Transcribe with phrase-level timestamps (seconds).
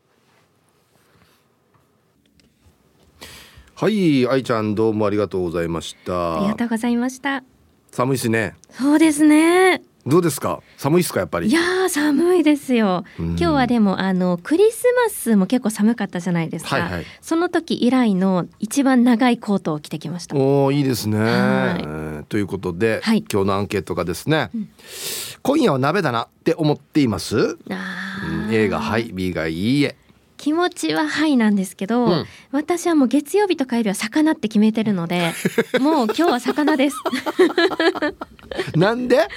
[3.75, 6.38] はい愛ちゃんどうもありがとうございました。
[6.38, 7.44] ありがとうございました。
[7.92, 8.56] 寒いしね。
[8.69, 10.61] そうですねどうですか？
[10.77, 11.47] 寒いですかやっぱり？
[11.47, 20.35] いや寒いですよ、今日はでもあのクリスマスも結構寒かったじゃないですか、はいはい、その時以来の一番長いコートを着てきました。
[20.35, 24.69] おいいですね、はい、ということで、はい、今日のアンケートがですね、うん、
[25.44, 27.59] 今夜は鍋だなって思っています？
[27.69, 29.95] あ、うん、A がはい B がいいえ。
[30.38, 35.33] 気持ちははいなんですけど、うん、私はもう月曜日と火曜日は魚って決めてるので
[35.79, 36.95] もう今日は魚です。
[38.75, 39.28] なんで？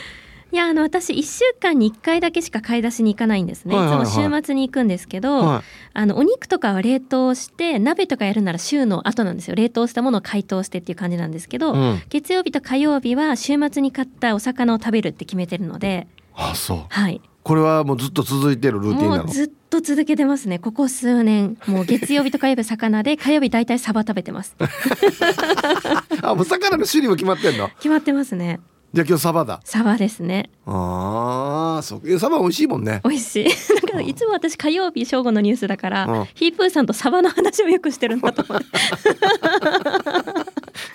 [0.55, 5.63] いやあの私1週間に1回だけしか買い出しに行かないんですね、はいはいはい、いつも週末に行くんですけど、はい、
[5.95, 9.57] あのお肉とかは冷凍して鍋とかやるなら週の後なんですよ。
[9.57, 16.07] 冷凍したものを解凍してっていう感じなんですけど、うん、月曜日と火曜日は週末に買ったお魚を食べるって決めてるので。
[16.37, 16.85] あそう。
[16.89, 17.21] はい。
[17.43, 19.27] これはもうずっと続いてるルーティンなの？
[19.27, 20.61] ずっと続けてますね。
[20.61, 21.59] ここ数年。
[21.67, 24.55] もう月曜日と火曜日魚で火曜日大体サバ食べてます。
[26.23, 27.71] あもう魚の種類も決まってんの？
[27.71, 28.61] 決まってますね
[28.95, 29.61] じゃ今日サバだ。
[29.65, 30.51] サバですね。
[30.67, 32.19] ああ、そう。
[32.21, 33.01] サバ美味しいもんね。
[33.03, 33.49] 美味しい。
[33.83, 38.67] だからいつも私火曜日正午のニュースだから、うん、ヒープーさんとサバの話をよくしてるんだと思って。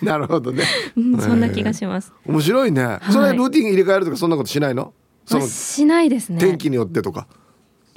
[0.02, 0.64] なるほどね、
[0.96, 1.20] うん。
[1.20, 2.10] そんな気がします。
[2.26, 2.82] 面白いね。
[2.82, 4.94] はい、それルーティン入れ替えるとかそんなことしないの？
[5.26, 6.38] そのしないですね。
[6.40, 7.26] 天気によってとか。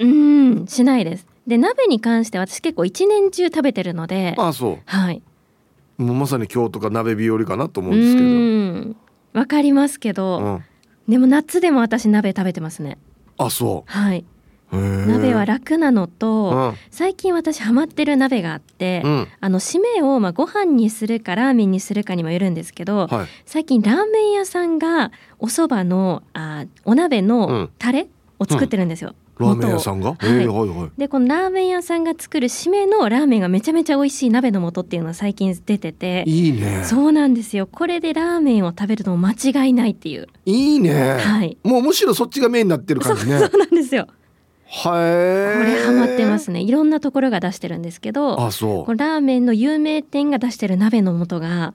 [0.00, 1.26] うんしないです。
[1.46, 4.34] で鍋に関して私結構一年中食べてるので。
[4.36, 4.78] あそう。
[4.84, 5.22] はい。
[5.96, 9.03] もうまさに今日とか鍋日和かなと思うんですけど。
[9.34, 10.64] わかりますけど、うん、
[11.08, 12.96] でも夏でも私鍋食べてますね。
[13.36, 13.90] あそう。
[13.90, 14.24] はい。
[14.72, 28.08] 鍋は楽なのと、うん、最近私ハマってる鍋があって、うん、あの締めをまあご飯にするかラーメンにするかにもよるんですけど、はい、最近ラーメン屋さんがお蕎麦のあお鍋のタレ
[28.40, 29.14] を作ってるんですよ。
[29.38, 30.90] ラーメン屋さんが、はい、はいはい。
[30.98, 36.24] でこのラーメン屋さんが作る締めのラーメンがめちゃめちゃ美味しい鍋の素っていうのは最近出てて。
[36.26, 36.84] いいね。
[36.84, 37.66] そうなんですよ。
[37.66, 40.28] これでラーメンを食べるの間違いないっていう。
[40.44, 41.18] いいね。
[41.18, 41.56] はい。
[41.62, 43.38] もうむしろそっちがメインになってる感じね。
[43.38, 44.06] そうなんですよ。
[44.66, 46.60] はいこれハマってますね。
[46.60, 48.96] いろんなところが出してるんですけどあそう。
[48.96, 51.74] ラーメンの有名店が出してる鍋の素が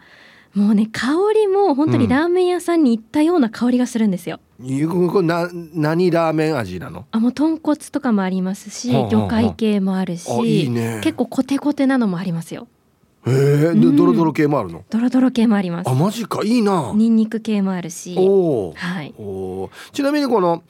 [0.53, 7.05] もうね香りも本当にラーメン屋さんに行ったような香りがするんですよ、これな何ラーメン味なの？
[7.11, 12.67] あもう豚骨とかもありますし、魚介系もあるしいい、ね、結構コテコテなのもありますよ。
[13.25, 13.35] へえ、
[13.67, 14.83] うん、ドロドロ系もあるの？
[14.89, 15.89] ドロドロ系もあります。
[15.89, 16.41] あマジか。
[16.43, 16.91] いいな。
[16.93, 18.15] ニンニク系もあるし。
[18.17, 20.63] お、はい、おちなみにこの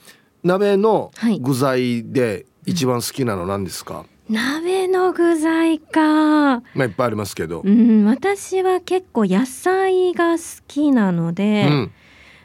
[0.43, 1.11] 鍋の
[1.41, 6.01] 具材で一番好きなの何ですか、うん、鍋の具材か。
[6.01, 7.61] まあいっぱいありますけど。
[7.61, 11.91] うん私は結構野菜が好きなので、うん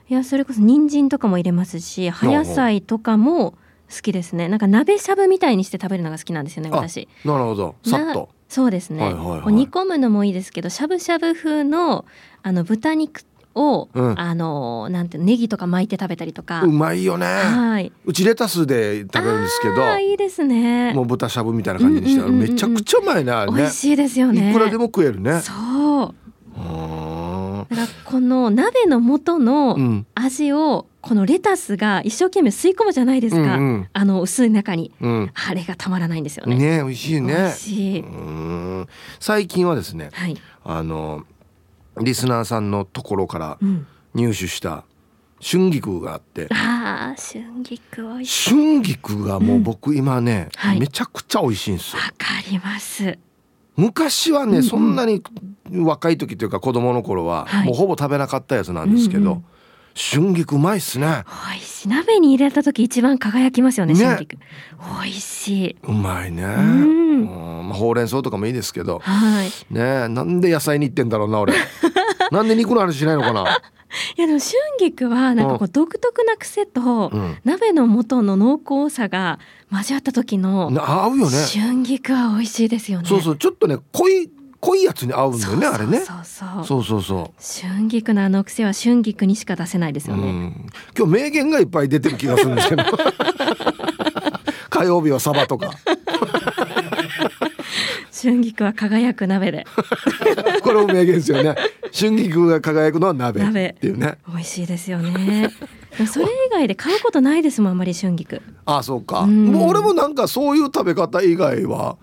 [0.09, 3.53] いやそれこそ人参とかも入れますし葉野菜とかも
[3.95, 4.49] 好きですね。
[4.49, 7.09] なんか鍋しゃぶみたいにして食べるのが好きなんですよね私。
[7.25, 7.75] なるほど。
[7.85, 8.29] さっと。
[8.49, 12.05] そうですね、はいはいはい、煮込むのもいいですけどしゃぶしゃぶ風の
[12.43, 13.23] あの豚肉
[13.55, 16.63] を、うん、あのなんてネギとか巻いて食べたりとか。
[16.63, 20.93] うまいよね、はい、うちレタスで食べるんですけどいいですね。
[20.93, 24.51] もう豚しゃぶみたいな感じにして、うんうんうんうん、めちゃくちゃうまいな、ね、美味しいですよね。
[24.51, 25.41] いくらでも食えるね。
[25.41, 25.53] そ
[26.05, 26.15] う
[27.75, 30.07] だからこの鍋の元うのん。
[30.15, 33.89] 味をこのレタスが一生懸命吸い込むじゃないですか、うんうん。
[33.93, 34.93] あの薄い中に。
[35.01, 35.33] うん。
[35.35, 36.57] あれがたまらないんですよね。
[36.57, 38.89] ね美味しい美ね味しい、うん。
[39.21, 41.25] 最近はですねはい、あの
[42.01, 44.85] リスナーさんのところからうん、入手した
[45.43, 46.49] 春菊があって。
[46.51, 48.51] あー春菊美味しい。
[48.51, 50.81] 春菊がもう僕今ね、はい。
[50.81, 52.03] めちゃくちゃ美味しいんですよ。
[52.03, 53.19] わかります
[53.77, 54.63] 昔はね、うんうん。
[54.63, 55.23] そんなに
[55.73, 57.67] 若い時というか子供の頃は、はい。
[57.67, 59.45] もうほぼ食べなかったやつなんですけど、うんうん。
[59.97, 61.25] 春菊うまいっすね。
[61.53, 61.89] 美味しい。
[61.89, 64.05] 鍋に入れた時一番輝きますよねね。
[64.05, 64.37] 春菊。
[65.03, 65.77] 美味しい。
[65.83, 66.49] うまいね、ん。
[66.49, 66.53] う
[67.63, 67.69] ん。
[67.69, 68.99] まあ、ほうれん草とかもいいですけど。
[68.99, 69.47] はい。
[69.73, 71.55] ねえなんで野菜に行ってんだろうな俺。
[72.33, 73.61] なんで肉の話しないのかな、
[74.17, 79.39] いやでも春菊はなんかこう独特な癖とうん、鍋の元の濃厚さが
[79.71, 81.37] 交わった時のな合うよね。
[81.53, 83.09] 春菊は美味しいですよね。
[83.09, 84.31] そうそうちょっとね濃い
[84.61, 86.65] 濃いやつに合うんだよねあれねそうそうそう。
[86.65, 87.33] そうそうそ
[87.67, 87.69] う。
[87.69, 92.85] 春菊のあの癖は春菊にしか出せないですよね、うん、今日名言がいっぱい出てる気がするんですけど。
[94.71, 95.71] 火曜日はサバとか
[98.15, 99.67] 春菊は輝く鍋で。
[100.63, 101.57] これも名言ですよね。
[101.93, 103.75] 春菊が輝くのは鍋鍋。
[103.77, 104.19] っていうね。
[104.29, 105.51] 美味しいですよね。
[106.07, 108.41] それ以外で買うことないですもんあんまり春菊。
[108.67, 109.47] あそうか、うん。
[109.47, 111.97] もう俺もなんかそういう食べ方以外は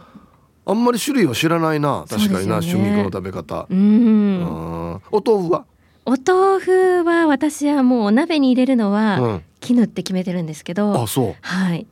[0.65, 2.05] あんまり種類は知らないな。
[2.09, 2.67] 確かにな、ね。
[2.67, 3.67] 春菊の食べ方。
[3.69, 3.77] うん。
[3.77, 5.01] うん。
[5.11, 5.65] お豆腐は、
[6.05, 11.35] お豆腐は私はもうお鍋に入れるのうはん、絹って決めてるんですけど、あそう。
[11.41, 11.85] はい、へ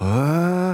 [0.00, 0.06] え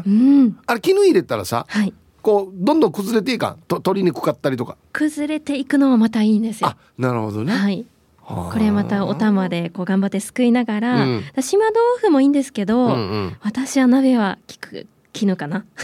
[0.06, 1.92] うん、あれ絹入れたらさはい、
[2.26, 3.58] こうどんどん崩れていかん？
[3.68, 4.76] と取りにくかったりとか。
[4.92, 6.70] 崩れていくのもまたいいんですよ。
[6.70, 6.76] あ。
[6.98, 7.86] なるほどね、はい、
[8.20, 8.52] はあ。
[8.52, 11.22] これまたお玉でこう頑張ってすくいながら、うん。
[11.40, 12.96] 島豆腐もいいんですけど、うんう
[13.28, 13.36] ん。
[13.42, 15.64] 私は鍋は効く絹かな。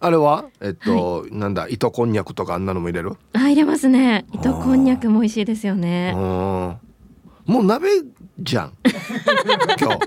[0.00, 0.46] あれは？
[0.60, 1.68] えっと、なんだ？
[1.68, 3.12] 糸こんにゃくとかあんなのも入れる？
[3.32, 4.24] あ入れますね。
[4.32, 6.12] 糸こんにゃくも美味しいですようんね。
[6.14, 6.80] も
[7.46, 7.88] う鍋
[8.40, 8.72] じゃん。
[9.80, 9.98] 今日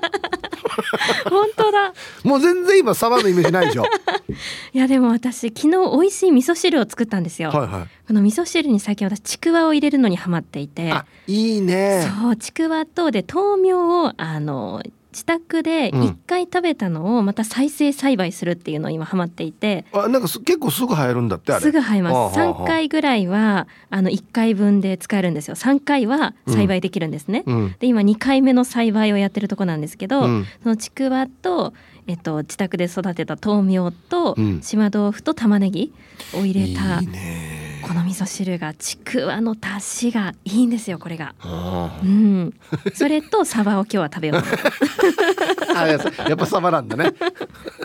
[1.29, 1.93] 本当だ。
[2.23, 3.85] もう全然今サバのイメージないでしょ？
[4.73, 7.49] いやでも私昨日美味しい味噌汁を作ったんですよ。
[7.49, 14.83] はいはいこの味噌汁に最近私ちくわを入れるのにハマっていて、あいいねそうちくわとで豆苗をあの
[15.15, 16.03] 自宅でうん。
[16.03, 21.61] 一回食べたのをまた再生栽培するっていうのを今ハマっていて、あなんかす結構すぐ生えるんだってあれ。
[21.61, 22.35] すぐ生えます。
[22.35, 25.55] 三回ぐらいはあの一回分で使えるんですよ。
[25.55, 27.43] 三回は栽培できるんですね。
[27.45, 27.75] うん。
[27.79, 30.45] で今2回目の栽培をやってるとこなんですけど、うん。
[30.63, 31.73] そのちくわと、
[32.07, 34.61] えっと、自宅で育てた豆苗と、うん。
[34.61, 35.93] 島豆腐と玉ねぎ
[36.33, 41.35] を入れたいいねこの味噌汁がちくわの出汁がいいんですよこれが。
[41.39, 42.51] あうん、
[42.95, 44.41] それとサバを今日は食べよう
[45.77, 47.13] あややっぱサバなんだね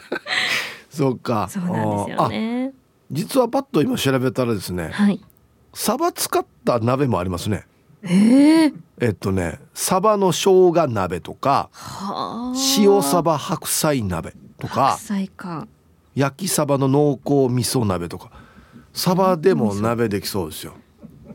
[0.88, 2.72] そうかそうなんですよね。
[2.74, 2.76] あ
[3.12, 5.20] 実はパッと今調べたらですねはい。
[5.74, 7.66] サバ使った鍋もありますね
[8.02, 12.58] えええっとねサバの生姜鍋とかはあ。
[12.78, 15.68] 塩サバ白菜鍋とか白菜か。
[16.14, 18.30] 焼きサバの濃厚味噌鍋とか
[18.92, 20.74] サバでも鍋できそうですよ、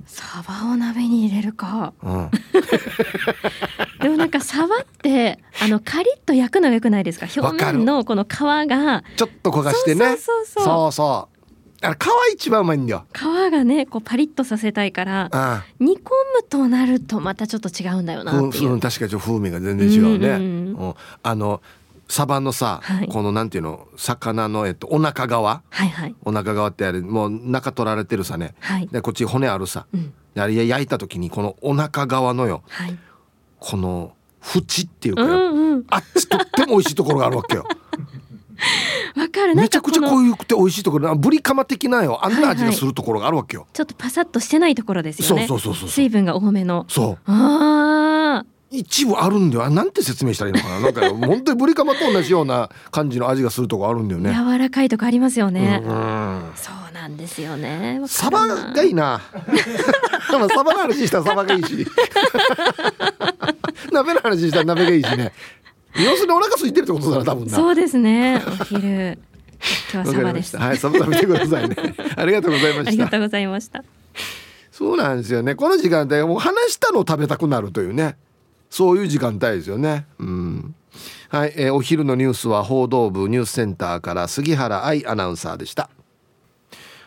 [0.06, 1.94] サバを鍋に入れるか。
[2.04, 2.30] うん、
[4.02, 7.28] でもなんかサバってあのカリッと焼くのが良くないですか？
[7.42, 9.04] 表面のこの皮が。
[9.16, 10.18] ちょっと焦がしてね。
[10.18, 11.36] そうそうそうそう。
[11.82, 11.96] あれ
[12.32, 13.06] 皮一番うまいんだよ。
[13.14, 13.20] 皮
[13.52, 18.70] がねこうパリッとさせたいからあ煮込むとなるとまたちょっと違うんだよあなっていう。
[18.70, 20.88] ふん確かに風味が全然違うね、うんうん。
[20.88, 20.96] うん。
[21.22, 21.62] あの
[22.08, 28.88] サバのさ、はいこのなんていうの魚のえっとお腹側はいはいお腹側ってあれもう中取られてるさねはい。
[28.88, 32.98] でこっち骨あるさうんであれ焼いた時にこのお腹側のよはい。
[33.60, 35.86] この縁っていううかよ、んうん。
[35.90, 37.66] あっちとっても美味しいところがあるわけよ
[39.16, 39.56] わかる。
[39.56, 45.48] めちゃくちゃ濃ゆくて美味しいところブリカマ的なよあんな味がするところがあるわけよ、ちょっとパサッとしてないところですよね。
[45.48, 46.86] そうそうそうそう水分が多めの。
[46.88, 48.35] そうああ。
[48.78, 49.66] 一部あるんだよ。
[49.66, 50.80] あなんて説明したらいいのかな。
[50.80, 54.34] なんか本当にブリカマと同じような感じの味がするとこあるんだよね。
[54.34, 55.82] 柔らかいとこありますよね。
[55.84, 58.02] うんそうなんですよね。
[58.08, 59.22] サバがいいな。
[60.32, 61.86] でもサバの話したらサバがいいし。
[63.92, 65.32] 鍋の話したら鍋がいいしね。
[65.96, 67.56] 要するにお腹空いてるってことだな多分な。
[67.56, 68.42] そうですね。
[68.48, 69.18] お昼。
[69.94, 70.60] 今日はサバでした。
[70.60, 71.76] はいサバ食べてくださいね。
[72.18, 72.90] ありがとうございました。
[72.90, 73.84] ありがとうございました。
[74.72, 75.56] そうなんですよね。
[75.56, 78.18] この時間帯もう話したのを食べたくなるというね
[78.76, 80.06] そういう時間帯ですよね。
[80.20, 80.76] うん。
[81.30, 85.90] はい、えーお昼のニュースは報道部ニュースセンターから杉原愛アナウンサーでした。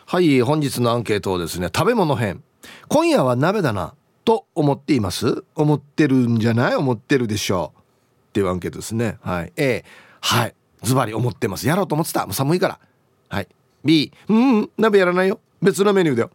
[0.07, 2.43] はい本日のアンケートをですね食べ物編。
[2.87, 3.93] 今夜は鍋だな
[4.25, 5.43] と思っています？
[5.53, 6.75] 思ってるんじゃない？
[6.75, 7.79] 思ってるでしょう？
[7.79, 9.19] っていうアンケートですね。
[9.21, 9.85] はい A
[10.21, 11.67] はいズバリ思ってます。
[11.67, 12.25] やろうと思ってた。
[12.25, 12.79] もう寒いから。
[13.29, 13.47] はい
[13.85, 15.39] B うんん鍋やらないよ。
[15.61, 16.31] 別のメニューだよ。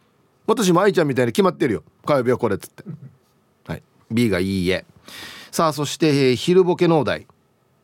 [0.47, 1.83] 私も愛ちゃんみたいに決まってるよ。
[2.07, 2.85] 火曜日はこれっつって。
[3.67, 4.85] はい B がいいえ。
[5.51, 7.27] さあそして、えー、昼ボケ農大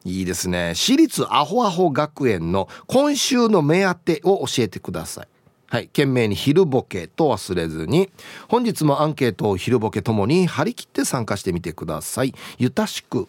[0.05, 0.73] いいですね。
[0.75, 5.29] 私立アホアホ学園の今週の目当てを教えてください。
[5.67, 5.87] はい。
[5.89, 8.11] 懸命に昼ボケと忘れずに。
[8.49, 12.35] 本日もアンケートを昼ボケともに張り切って参加してみてください。
[12.59, 13.29] ゆたしく。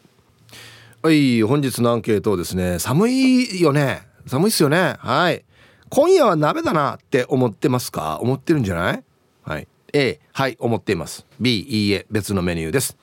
[1.03, 1.43] はい。
[1.43, 4.07] 本日のアンケートですね寒いよね。
[4.25, 4.95] 寒いっすよね。
[4.98, 5.43] はい。
[5.89, 8.17] 今夜は鍋だなって思ってますか？
[8.21, 9.03] 思ってるんじゃない？
[9.43, 9.67] はい。
[9.93, 10.55] A はい。
[10.57, 11.25] 思っています。
[11.39, 12.05] B いいえ。
[12.10, 12.98] 別のメニューです。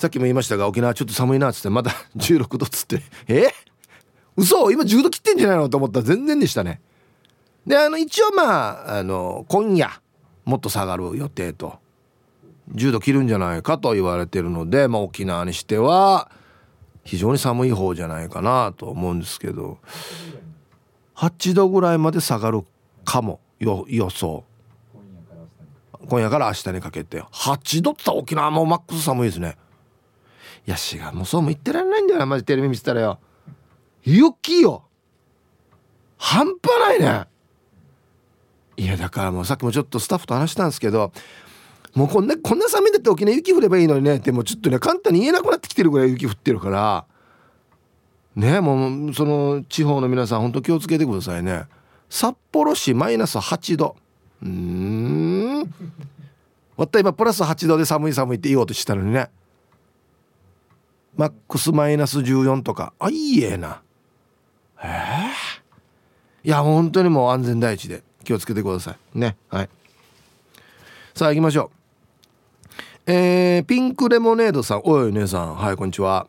[0.00, 3.02] さっきも言いましたが沖縄ちょっと寒いなっつってまだ 16度っつって。
[3.28, 3.48] え？
[4.34, 4.70] 嘘？
[4.70, 5.68] 今10度切ってんじゃないの？
[5.68, 6.80] と思ったら全然でしたね。
[7.66, 9.90] であの一応まああの今夜
[10.46, 11.78] もっと下がる予定と。
[12.72, 16.30] 10度切るんじゃないかと言われてるので、まあ、沖縄にしては
[17.04, 19.78] 非常に寒い方じゃないかなと思うんですけど。
[21.16, 22.62] 8度ぐらいまで下がる
[23.04, 24.44] かも予想。
[26.08, 27.20] 今夜から明日にかけて。
[27.20, 29.58] 8度ってったら沖縄もマックス寒いですね。
[30.70, 33.18] やしがもうそうも言ってられないんだよなマジテレビ見てたらよ。
[34.02, 34.84] 雪よ
[36.16, 37.26] 半端ないね
[38.76, 41.12] いやだからもうさっきもちょっとスタッフと話したんですけど
[41.94, 47.04] もうこんなこんな寒いんだって沖縄雪降ればいいのにねってもうちょっとね簡単に言えなくなってきてるぐらい雪降ってるから
[48.36, 51.64] ねもうその地方の皆さん本当気をつけてくださいね
[52.08, 53.96] 札幌市マイナス8度
[54.42, 55.74] うん
[56.76, 59.28] わった今プラス8度で寒い寒いって言おうとしたのにね
[61.20, 62.94] マックスマイナス14とか。
[62.98, 63.82] あいいえな。
[64.82, 69.18] ええー、いや本当にもう安全第一で気をつけてください。
[69.18, 69.68] ねはい。
[71.14, 71.70] さあ行きましょ
[73.06, 73.12] う。
[73.12, 74.82] えー、ピンクレモネードさん。
[74.82, 75.56] おい姉さん。
[75.56, 76.26] はいこんにちは。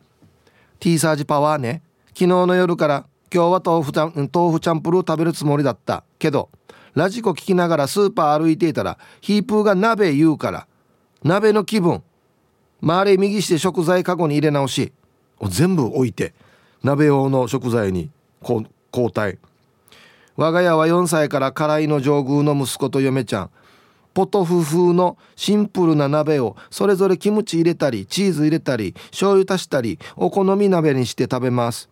[0.78, 1.80] T サージパワーね。
[2.08, 6.04] 昨日の夜から今日は豆腐豆腐チャンプルー食べるつもりだった。
[6.18, 6.50] けど
[6.92, 10.66] ラジコ聞きながらスーパー歩いていたらヒープーが鍋言うから
[11.24, 12.02] 鍋の気分
[12.82, 14.92] 周り右して食材カゴに入れ直し
[15.48, 16.34] 全部置いて
[16.82, 18.10] 鍋用の食材に
[18.42, 18.66] 交
[19.12, 19.38] 代。
[20.36, 23.50] 我が家は4歳から辛いの上宮の息子と嫁ちゃん。
[24.14, 31.88] ポトフ風のシンプルな鍋をそれぞれキムチ入れたりチーズ入れたり醤油足したりお好み鍋にして食べます。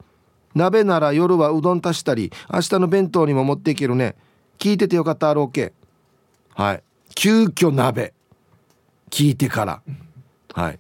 [0.55, 4.17] 鍋なら夜はうどん足したり明日の弁当にも持っていけるね。
[4.59, 5.73] 聞いててよかった ROK
[6.55, 6.83] はい。
[7.15, 8.13] 急遽鍋。
[9.11, 9.83] 聞いてから。
[10.55, 10.79] はい。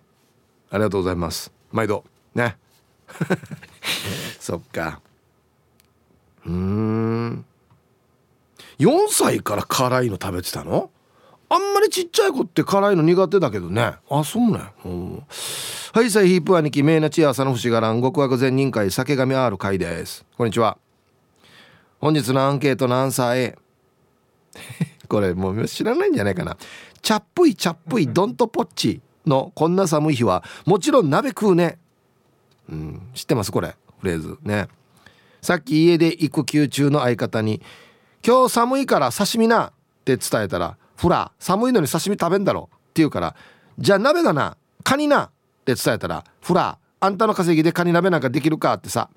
[0.70, 1.52] ありがとうございます。
[1.72, 2.04] 毎度。
[2.34, 2.56] ね。
[4.38, 5.00] そっか。
[6.46, 7.44] うん。
[8.78, 10.90] 4歳から辛いの食べてたの？
[11.52, 13.94] あんまりちっちゃい子って辛いの苦手だけどね。
[14.08, 15.22] あそうね、うん、
[15.92, 20.24] はいさいヒープ兄貴名なちや朝の節がらん極悪善人会酒神 R 会です。
[20.36, 20.78] こんにちは。
[22.00, 23.58] 本日のアンケートのアンサー A
[25.08, 26.56] これもう知らないんじゃないかな。
[27.02, 29.00] チャップイチャップイドントポッチ。
[29.30, 31.78] のこんな寒い日はもちろん鍋食うね。
[32.68, 34.68] うん知ってますこれフレーズね。
[35.40, 37.62] さっき家で育休中の相方に
[38.26, 39.72] 「今日寒いから刺身な」っ
[40.04, 43.34] て伝えたら「ほら寒いのに刺身食べんだろ」って言うから
[43.78, 45.30] 「じゃあ鍋だなカニな」っ
[45.64, 49.08] て伝えたら「ほらあんたの稼ぎでカニ鍋なんかできるか」ってさ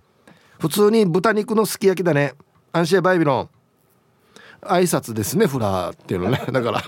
[0.59, 2.35] 普通に豚肉のすき焼きだね。
[2.71, 3.49] アンシェバイビロン。
[4.61, 6.41] 挨拶ですねフラーっていうのね。
[6.51, 6.83] だから。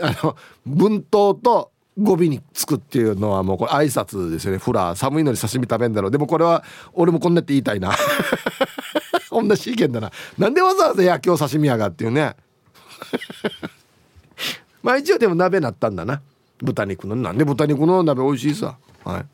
[0.00, 0.36] あの
[0.66, 4.58] 文頭と語尾につくっていうのはもうこれ挨拶ですよね。
[4.58, 6.10] フラー寒いのに刺身食べんだろう。
[6.10, 7.92] でもこれは俺もこんなって言いたいな。
[9.30, 10.10] 同じ意見だな。
[10.38, 12.34] なんでわざわざ「いや今日刺身やが」っていうね。
[14.82, 16.20] まあ一応でも鍋なったんだな。
[16.58, 18.76] 豚肉のなんで豚肉の鍋美味しいさ。
[19.04, 19.26] はい。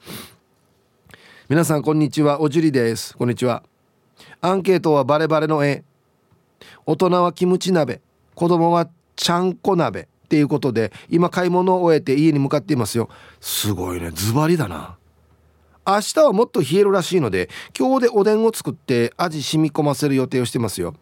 [1.48, 2.40] 皆さんこんにちは。
[2.40, 3.16] おじりです。
[3.16, 3.62] こんにちは。
[4.40, 5.82] アンケートはバレバレの絵。
[6.84, 8.00] 大人はキムチ鍋。
[8.34, 10.08] 子供はちゃんこ鍋。
[10.30, 13.08] っていうことで今買い物を終えて家に向かっていますよ。
[13.40, 14.12] すごいね。
[14.12, 14.96] ズバリだな。
[15.84, 20.94] 明日はもっと冷えるらしいので今日でおでんを作って味染み込ませる予定をしてますよ。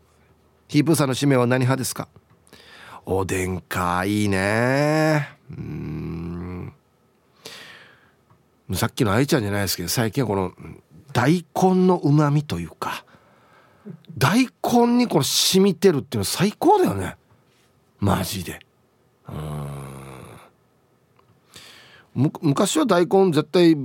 [0.66, 2.08] ヒープーさんの締めは何派ですか？
[3.04, 5.28] おでんかいいね。
[5.50, 6.72] うん。
[8.72, 10.52] さっきの愛ちゃんじゃないですけど最近はこの
[11.12, 13.04] 大根のうまみというか
[14.16, 17.16] 大根にこの染みてるっていうの最高だよね。
[18.00, 18.60] マジで
[19.28, 19.66] うん
[22.18, 23.76] 昔は大根絶対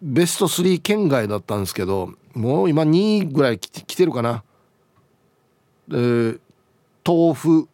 [0.00, 4.42] ベスト3圏外だったんですけどもう今2位ぐらい来てるかな。
[5.86, 6.38] で
[7.06, 7.68] 豆腐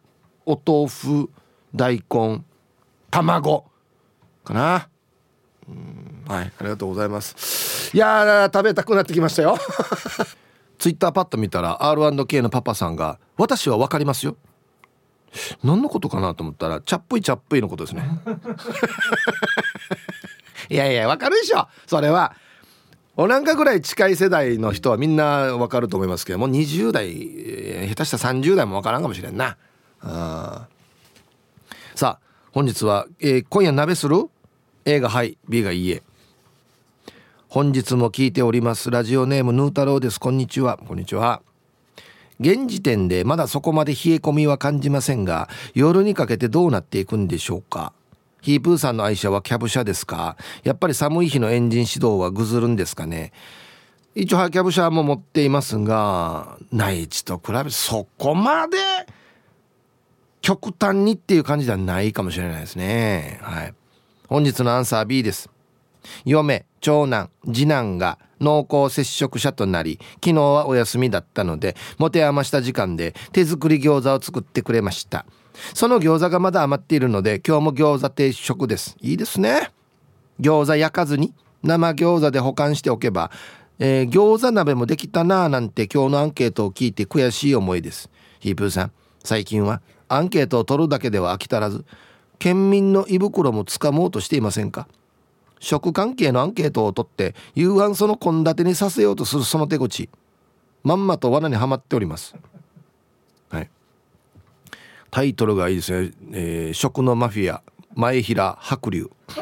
[0.45, 1.29] お豆腐
[1.73, 2.43] 大根
[3.09, 3.65] 卵
[4.43, 4.89] かな。
[6.27, 7.95] はいありがとうございます。
[7.95, 9.57] いや食べたくなってきましたよ。
[10.77, 14.35] ツイッターパッと見たら R&K のパパさんが「私は分かりますよ。
[15.63, 18.03] 何のことかなと思ったらチャップイチャップイのことですね。
[20.71, 21.67] いやいや分かるでしょ。
[21.85, 22.33] それは
[23.17, 27.09] おなんかぐらい近い世代の人はみんな分かると思いますけども20代
[27.89, 29.57] 下手した30代も分からんかもしれんな。
[29.99, 30.67] あ
[31.93, 34.29] さあ本日は、えー、今夜鍋する
[34.85, 36.01] ？A がはい B がいいえ。
[37.49, 38.89] 本日も聞いております。
[38.89, 40.21] ラジオネームヌー太郎です。
[40.21, 40.77] こんにちは。
[40.77, 41.41] こんにちは。
[42.39, 47.91] 現時点でまだそこまで冷え込みは感じませんが夜にかけてどうなっていくんでしょうか？
[48.41, 50.35] ヒープーさんの愛車はキャブ車ですか？
[50.63, 53.31] やっぱり寒い日のエンジン始動はぐずるんですかね？
[54.15, 58.77] 一応ハキャブ車も持っていますが内地と比べそこまで
[60.41, 63.39] 極端にっていう感じではないかもしれないですね。
[63.43, 63.73] はい。
[64.27, 65.49] 本日のアンサー B です。
[66.25, 75.27] 嫁長男次男が濃厚接触者となり昨日はお休みだったので持て余した時間で手作り餃子を作ってくれました。
[75.73, 78.95] その餃子がまだ余っているので今日も餃子定食です。
[79.01, 79.71] いいですね。
[80.39, 83.31] 餃子焼かずに生餃子で保管しておけば、
[83.79, 88.09] えー、餃子鍋もできたなぁなんて今日のアンケートを聞いて悔しい思いです。
[88.39, 88.91] ヒープーさん
[89.23, 91.85] 最近はアンケートを取るだけでは飽き足らず
[92.39, 94.87] 県民の胃袋もつかもうとしていませんか？
[95.59, 100.09] 食関係のアンケートを取って夕飯その献立にさせようとするその手口
[100.83, 102.35] まんまと罠にはまっております。
[103.49, 103.69] はい。
[105.11, 107.61] タイトルがいいですね、えー、食のマフィア
[107.93, 109.09] 前平白龍。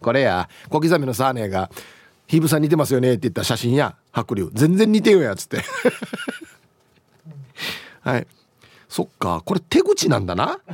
[0.00, 1.70] これや小刻みのサーネが
[2.26, 4.48] 「ヒーブさん似てますよね」って言った写真や白龍。
[4.54, 5.62] 全然似てよやつって。
[8.00, 8.26] はい。
[8.88, 10.60] そっかこれ手口なんだな。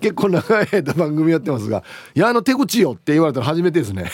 [0.00, 1.84] 結構長い間番組やってますが
[2.14, 4.10] 「いやあの手口よ」って言われたら初めてですね。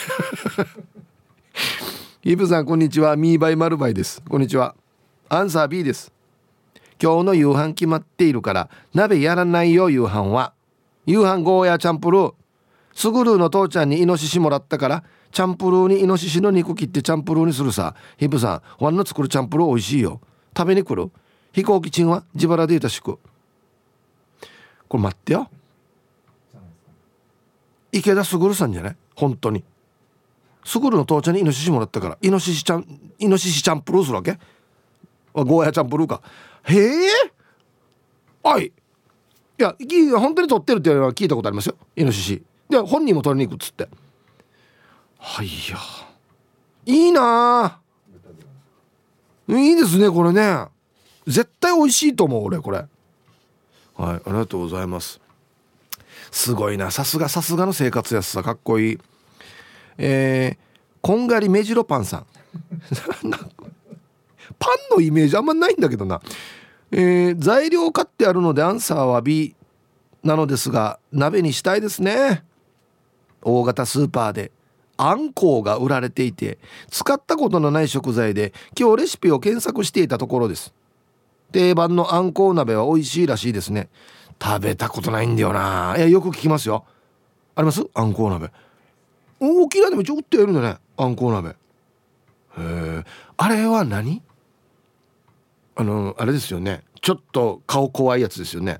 [2.23, 3.17] イブさんこんにちは。
[3.17, 4.21] ミーバイマルバイです。
[4.29, 4.75] こんにちは。
[5.29, 6.11] アンサー B です。
[7.01, 10.53] 今日の夕飯決まっているから鍋やらないよ夕飯は。
[11.05, 12.33] 夕飯ゴーヤチャンプルー。
[12.93, 17.95] スグルーの父ちゃんにイノシシもらったからチャンプルーにイノシシの肉切ってチャンプルーにするさ。
[18.17, 20.21] ヒブさんワンの作るチャンプルー美味しいよ。
[20.55, 21.11] 食べに来る？
[21.51, 22.23] 飛行機賃は？
[22.35, 23.17] 自腹でいたしく
[24.87, 25.49] これ待ってよ。
[27.91, 28.95] 池田卓さんじゃない？
[29.15, 29.63] 本当に。
[30.63, 32.85] 卓の父ちゃんにイノシシもらったからイノシシちゃん
[33.19, 34.37] イノシシチャンプルーするわけ？
[35.33, 36.21] ゴーヤチャンプルーか。
[36.63, 37.09] へえ。
[38.43, 38.65] はい。
[38.65, 38.71] い
[39.61, 39.75] や
[40.19, 41.75] 本当に取ってるっていうのは聞いたことありますよ。
[41.95, 42.43] イノシシ。
[42.69, 43.87] で本人も取りに行くっつって。
[45.19, 45.77] はいや。
[46.85, 47.79] いいな。
[49.47, 50.65] いいですねこれね。
[51.27, 52.77] 絶対美味しいと思う俺これ。
[52.77, 52.87] はい
[53.97, 55.21] ありがとうございます。
[56.31, 56.91] すごいな。
[56.91, 58.43] さすがさすがの生活やすさ。
[58.43, 58.99] かっこいい。
[59.97, 62.25] えー、こんがり目白パンさん。
[64.59, 66.21] パンのイメージあんまないんだけどな。
[66.91, 69.55] えー、材料買ってあるのでアンサーは B
[70.23, 72.43] なのですが鍋にしたいですね。
[73.41, 74.51] 大型スーパーで
[74.95, 80.73] あんこうが売られていて使ったことのない食材で今日レシピを検索していたところです。
[81.51, 83.89] 定番のあんこう鍋は美味しいらしいですね。
[84.41, 85.95] 食べたことないんだよな。
[85.97, 86.85] いやよく聞きますよ。
[87.55, 87.83] あります？
[87.93, 88.51] あんこう鍋。
[89.39, 91.49] 大きなでもちょっとやるんだねあんこう鍋。
[91.49, 91.53] へ
[92.57, 93.03] え
[93.37, 94.21] あれは何？
[95.75, 96.83] あのあれですよね。
[97.01, 98.79] ちょっと顔怖いやつですよね。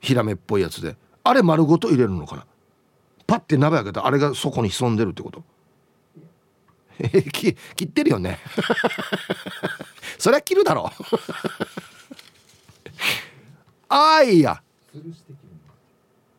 [0.00, 0.96] ヒラメっぽいやつで。
[1.24, 2.46] あれ丸ごと入れるのかな。
[3.26, 5.42] パッて鍋開けたあれがそこに潜んでるってこと。
[6.98, 8.38] え切ってるよね。
[10.18, 10.90] そりゃ切るだろ。
[13.88, 14.62] あいや。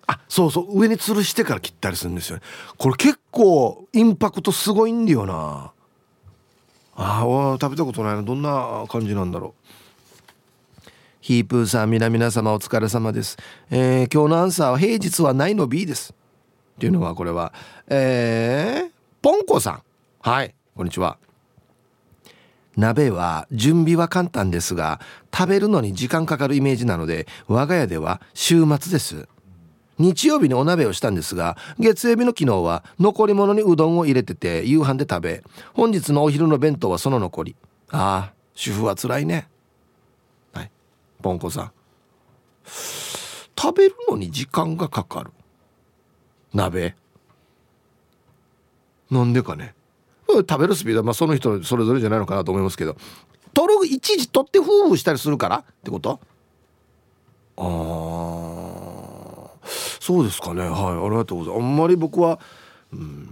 [0.05, 0.79] あそうそう。
[0.79, 2.39] 上に吊るしてから切ったりするんですよ
[2.77, 5.71] これ結構インパクトすごいんだよな。
[6.95, 8.21] ああ食べたことないな。
[8.21, 10.89] どんな感じなんだろう。
[11.21, 13.37] ヒープーさん皆々様お疲れ様です、
[13.71, 16.13] えー、今日のアンサーは平日はないの B です。
[16.75, 17.53] っていうのはこれは。
[17.87, 19.83] えー、ポンコさん。
[20.21, 20.53] はい。
[20.75, 21.17] こんにちは。
[22.75, 24.99] 鍋は準備は簡単ですが
[25.33, 29.27] 食べるのに時間かかるイメージなので我が家では週末です。
[29.99, 37.55] 日曜日にお鍋をしたんですが月曜日の昨日は残り物にうどんを入れてて夕飯で食べ本日のお昼の弁当はその残り。
[37.91, 39.47] ああ主婦は辛いね。
[40.53, 40.71] はい
[41.21, 41.71] ポンコさん。
[42.65, 45.31] 食べるのに時間がかかる。
[46.53, 46.95] 鍋。
[49.11, 49.75] なんでかね。
[50.27, 52.97] 食べるスピードはまあその人それぞれじゃないのかなと思いますけど。
[53.53, 56.19] 取る一時取って夫婦したりするからってこと？
[57.55, 58.62] ああ
[60.03, 60.63] そうですかね。
[60.63, 60.71] はい。
[60.71, 61.63] ありがとうございます。
[61.63, 62.37] あんまり僕は
[62.91, 63.29] うん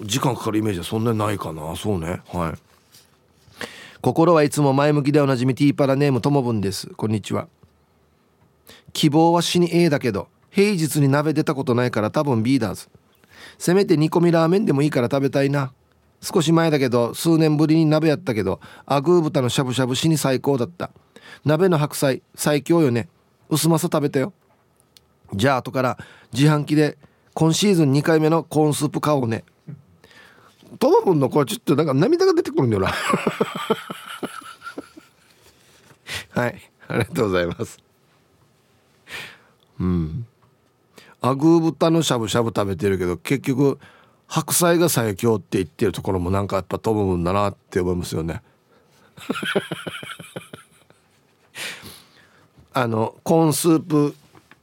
[0.00, 1.76] 時間かかるイメージはそんなにないかな。
[1.76, 2.22] そうね。
[2.32, 3.66] はい。
[4.00, 6.86] 心はいつも前向きでおなじみティーパラネームともぶんです。
[6.86, 7.48] こんにちは。
[8.94, 12.88] 希望は死に A だけど平日に鍋出たことないから多分 B だず
[13.58, 15.74] せめて煮込みラーメンでもいいから食べたいな。
[16.22, 20.90] 少し前だけど数年ぶりに鍋やったけどアグー豚のしゃぶしゃぶ死に最高だった。
[21.44, 23.10] 鍋の白菜最強よね。
[23.50, 24.32] 薄まさ食べたよ。
[25.34, 25.98] じゃあ後から
[26.32, 26.96] 自販機で
[27.34, 29.44] 今シーズン2回目のコーンスープ買おうね。
[30.78, 32.92] トモ君の声ちょっとなんか涙が出てくるんだよな。
[36.30, 37.78] はいありがとうございます。
[39.80, 40.26] うん。
[41.20, 43.80] アグー豚のしゃぶしゃぶ食べてるけど結局
[44.28, 48.42] 白菜が最強って言ってるところもなんかやっぱ飛ぶんだなって思いますよね。
[52.72, 54.14] あのコーンスープ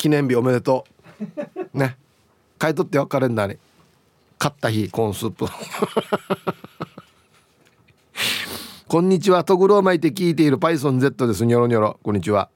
[0.04, 0.86] 記念日おめでと
[1.74, 1.78] う。
[1.80, 1.96] ね。
[2.60, 3.58] 買い取ってよカレンダーに。
[4.38, 5.46] 買った日コーンスープ
[8.86, 9.46] こんにちは。
[9.46, 11.46] トグロを巻いて聞いているパイソン Z です。
[11.46, 11.98] ニョロニョロ。
[12.04, 12.50] こんにちは。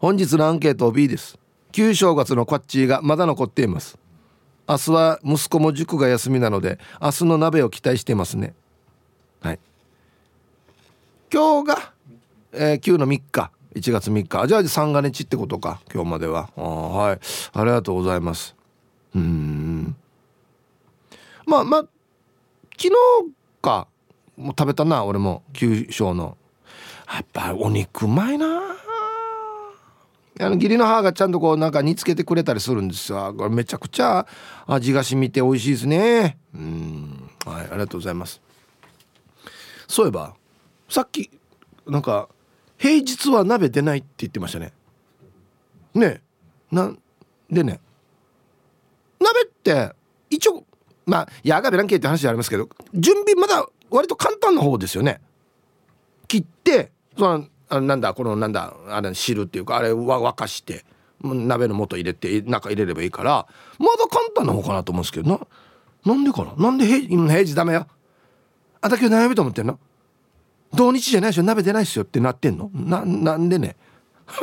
[0.00, 1.38] 本日のアンケート B です。
[1.72, 3.98] 旧正月のこっちーがまだ残っています。
[4.68, 8.52] 明日は息子も塾が休みなので明日の鍋を期待してますね。
[9.40, 9.58] はい。
[11.32, 11.94] 今日が、
[12.52, 14.46] えー、9の3日1月3日。
[14.46, 15.80] じゃあ三が日ってことか。
[15.92, 16.50] 今日までは。
[16.56, 17.20] あはい。
[17.52, 18.54] ありがとうございます。
[19.14, 19.96] うん。
[21.46, 21.80] まあまあ
[22.72, 22.90] 昨日
[23.62, 23.88] か。
[24.36, 25.42] もう食べたな俺も。
[25.52, 26.36] 旧正の。
[27.12, 28.46] やっぱお肉うまいな。
[30.40, 33.34] あの義理の母がちゃんとこうなんか煮つけてくれたりするんですよ。
[33.36, 34.26] これめちゃくちゃ
[34.66, 36.38] 味が染みて美味しいですね。
[36.54, 37.30] うん。
[37.44, 38.40] はいありがとうございます。
[39.86, 40.34] そういえば
[40.88, 41.30] さっき
[41.86, 42.28] なんか
[42.82, 44.72] 平日は鍋出ないって言ってましたね。
[45.94, 46.20] ね
[46.72, 46.98] なん
[47.48, 47.78] でね。
[49.20, 49.92] 鍋って
[50.28, 50.64] 一応
[51.06, 55.20] まあやがべらんけって話ありますけど準備まだ割と簡単な方ですよね。
[56.26, 60.84] 切ってそのあなんだこのなんだあれ汁っていうかあれは沸かして
[61.22, 63.46] 鍋の素入れて中入れればいいから
[63.78, 65.38] まだ簡単な方かなと思うんですけどな
[66.04, 66.54] なんでかな？
[66.56, 67.86] なんで平平時ダメよ？
[68.80, 69.78] あだけど悩みと思ってんの？
[70.74, 72.70] 土日じゃないでしょ鍋出ないっすよってなってんの？
[72.72, 73.76] ななんでね？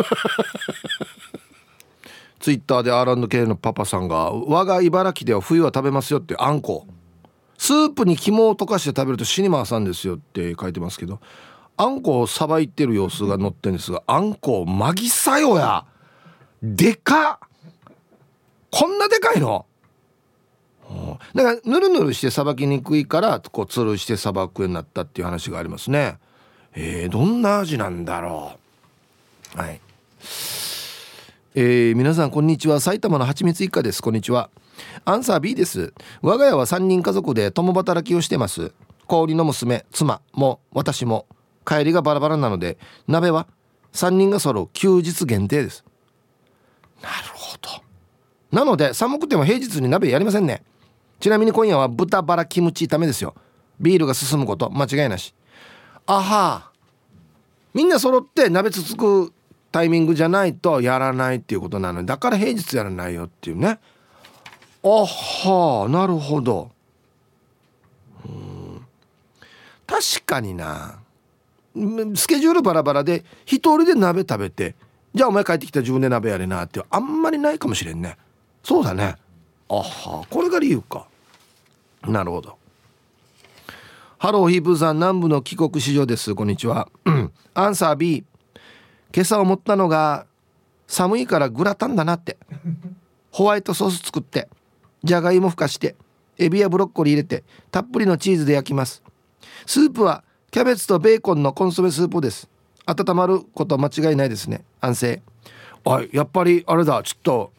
[2.40, 6.88] ツイッターで R&K のパパさんが「我が茨城では冬は食べますよ」ってあんこ
[7.58, 11.20] スープに肝を溶かして食べると死に回さんですよって書いてますけど
[11.76, 15.86] あんこをさばいてる様子が載ってんですがあんこまぎさよや。
[16.62, 17.40] でか
[18.72, 19.66] こんなでかいの。
[21.36, 26.18] だからぬるぬるしてさばきにくいからこうつるしてさばくようになったっていう話がありますね。
[26.74, 28.54] えー、どんな味なんだろ
[29.56, 29.58] う。
[29.58, 29.82] はい。
[31.56, 32.80] えー、皆さんこんにちは。
[32.80, 34.02] 埼玉のはちみつ一家です。
[34.02, 34.50] こんにちは。
[35.06, 35.94] アンサー B です。
[36.22, 38.74] 我が家は3人家族で共働きをしてます。
[39.08, 41.28] 氷の娘妻も私も
[41.66, 43.48] 帰りがバラバラなので鍋は
[43.94, 44.70] 3人が揃う。
[44.74, 45.84] 休日限定です。
[47.02, 47.70] なるほど。
[48.52, 50.64] なので寒くても平日に鍋やりませんね。
[51.20, 53.36] ちなみに今夜は豚バラキムチ炒めですよ。
[53.80, 55.34] ビールが進むこと間違いなし。
[56.06, 56.72] あは。
[57.74, 59.32] みんな揃って鍋つつく
[59.72, 62.04] タイミングじゃないとやらないっていうことなの。
[62.04, 63.80] だから平日やらないよっていうね。
[64.84, 65.88] あは。
[65.90, 66.72] なるほど。
[68.26, 68.86] うん。
[69.86, 71.00] 確かにな。
[72.16, 74.76] スケジュールバラバラで一人で鍋食べて
[75.14, 78.18] じゃあお前帰ってきた自分で鍋やれなってあんまりないかもしれんね。
[78.64, 79.16] そうだね。
[79.70, 81.08] あはこれが理由か。
[82.02, 82.58] なるほど。
[84.18, 86.34] ハローヒープーさん南部の帰国子女です。
[86.34, 86.90] こんにちは。
[87.54, 88.26] アンサー B
[89.14, 90.26] 今朝思ったのが
[90.88, 92.38] 寒いからグラタンだなって。
[93.32, 94.50] ホワイトソース作って。
[95.04, 95.96] じゃがいもふかして。
[96.40, 97.44] エビやブロッコリー入れて。
[97.70, 99.04] たっぷりのチーズで焼きます。
[99.68, 102.50] スープはキャベツとベーコンのコンソメスープです。
[102.88, 104.64] 温まること間違いないですね。
[104.82, 105.22] 安静。
[105.86, 107.04] あやっぱりあれだ。
[107.04, 107.52] ちょっと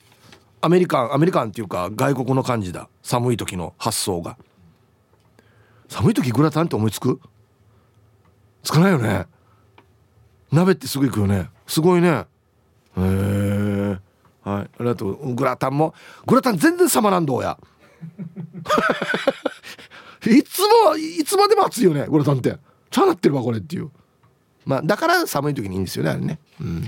[0.62, 2.88] アメリカンアメリカンっていうか外国の感じだ。
[3.02, 4.36] 寒い時の発想が。
[5.88, 7.20] 寒い時グラタンって思いつく？
[8.62, 9.26] つかないよね。
[10.52, 11.48] 鍋ってすぐ行くよね。
[11.66, 12.08] すごいね。
[12.10, 12.24] へ
[12.98, 13.98] え
[14.42, 14.64] はい。
[14.64, 15.34] ありがとう。
[15.34, 15.94] グラタンも。
[16.26, 17.58] グラタン全然様なんどうや。
[20.26, 22.58] いつもいつまでも暑いよねグラタンって。
[22.90, 23.90] ちゃなってるわこれっていう。
[24.66, 26.38] まあだから寒い時にいいんですよねあれね。
[26.60, 26.84] うん。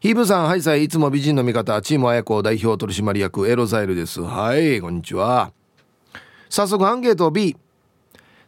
[0.00, 4.20] ヒーブさん、はい、さい、いつも美人の味方、チーム綾子代表取締役、エロザイルです。
[4.20, 5.52] はい、こんにちは。
[6.48, 7.56] 早速、アンケート B。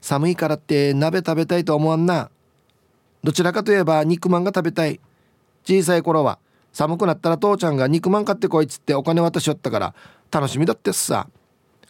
[0.01, 2.31] 寒いからって鍋食べたいと思わんな。
[3.25, 5.01] どちらかといえば肉まんが食べたい。
[5.65, 6.39] 小さい頃は、
[6.73, 9.95] 寒くなったら父ちゃんが肉まん買ってこいっつってお金渡しよったから、
[10.31, 11.27] 楽しみだってさ。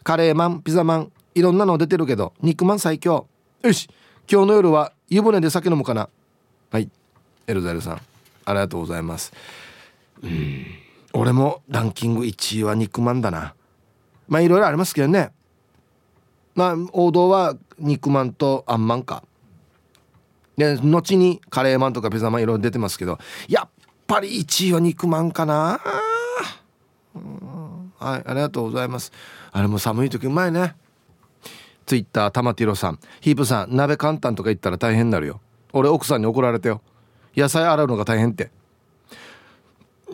[0.03, 3.27] カレーマン、ピザマン、いろんなの出てるけど、肉まん最強。
[3.61, 3.87] よし
[4.27, 6.09] 今日の夜は湯船で酒飲むかな
[6.71, 6.89] はい
[7.45, 8.10] エルザイルさん
[8.45, 9.33] ありがとうございます。
[10.23, 10.65] うん。
[11.13, 13.53] 俺もランキング1位は肉まんだな。
[14.27, 15.31] まあいろいろありますけどね。
[16.55, 19.23] まあ王道は肉まんとあんまんか。
[20.57, 23.69] で後にカレーマンとかピザマンいろいろ出てますけどやっ
[24.05, 25.79] ぱり1位は肉まんかな。
[27.97, 29.11] はいありがとうございます。
[29.51, 30.75] あれも寒い時うまいね。
[31.85, 32.99] ツイッター玉ティロさん。
[33.19, 35.41] ヒープさん鍋簡単とか言ったら大変になるよ。
[35.73, 36.81] 俺奥さんに怒られたよ。
[37.35, 38.51] 野菜洗うのが大変って。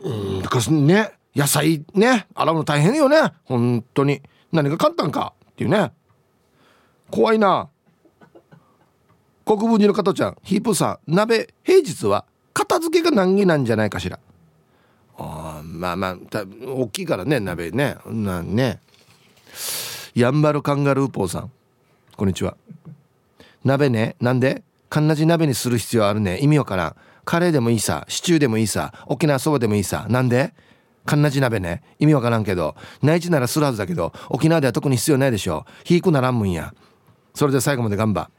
[0.03, 3.33] うんだからね野菜ね洗うの大変よね。
[3.45, 4.21] 本当に。
[4.51, 5.33] 何が簡単か。
[5.51, 5.91] っていうね。
[7.09, 7.69] 怖いな。
[9.45, 10.37] 国分寺の加藤ちゃん。
[10.43, 11.15] ヒープさん。
[11.15, 14.19] 鍋平日は片付けが難儀なんじゃないかしら。
[15.17, 16.17] あまあまあ
[16.65, 17.97] 大きいからね鍋ね。
[18.05, 18.79] なんね。
[20.13, 21.51] やんばるカンガルーポーさん。
[22.15, 22.57] こんにちは。
[23.63, 24.15] 鍋ね。
[24.19, 24.63] なんで？
[24.89, 26.39] かんなじ鍋にする必要あるね。
[26.39, 26.95] 意味わからん。
[27.27, 30.53] カレーでもいいさシチューでもいいさ沖縄そばでもいいさなんで？
[31.05, 31.83] かんなじ鍋ね。
[31.99, 36.73] 意味わからんけど内地ならするはずだけど沖縄では特に必要ないでしょひいくならんもんや。
[37.35, 38.29] それで最後まで頑張。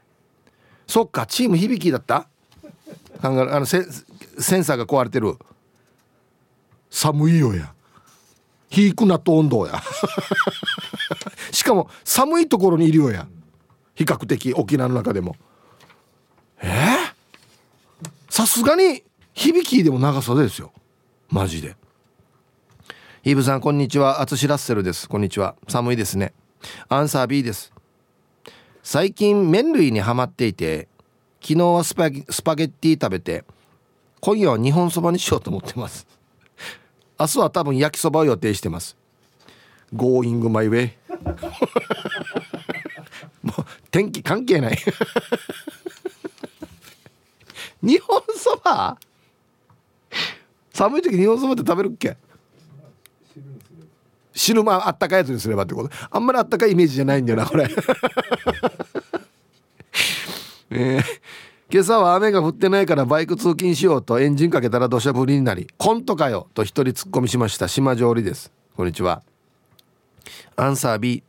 [0.87, 2.27] そっかチーム響きだった？
[3.21, 3.83] あのセ
[4.39, 5.37] センサーが壊れてる。
[6.89, 7.71] 寒いよや。
[8.69, 9.81] ひいくなと温度や。
[11.51, 13.27] しかも寒いところにいるよや。
[13.93, 15.35] 比較的沖縄の中でも。
[16.61, 16.98] え？
[18.39, 20.71] さすがに響きでも長袖ですよ。
[21.27, 21.75] マジで。
[23.25, 24.21] イブさんこんにちは。
[24.21, 25.09] アツシラッセルです。
[25.09, 25.55] こんにちは。
[25.67, 26.31] 寒いですね。
[26.87, 27.73] アンサー B です。
[28.81, 30.87] 最近麺類にはまっていて
[31.41, 33.43] 昨日はスパスパゲッティ食べて
[34.21, 36.07] 今夜は日本そばにしようと思ってます。
[37.19, 38.95] 明日は多分焼きそばを予定してます。
[39.93, 40.91] Going my way
[43.43, 44.77] もう天気関係ない。
[47.81, 48.97] 日本そば？
[50.73, 52.17] 寒い時日本そばって食べるっけ？
[54.33, 55.89] 汁まあったかいやつにすればってこと？
[56.09, 57.69] あんまりあったかいイメージじゃないんだよなこれ。
[60.71, 60.99] え。
[60.99, 61.03] ー、
[61.71, 67.67] 今朝は雨が降ってないからバイク通勤しようとエンジンかけたら土砂降りになりコントかよと一人突っ込みしました。
[67.67, 68.51] 島上りです。
[68.75, 69.23] こんにちは。
[70.55, 71.23] アンサー B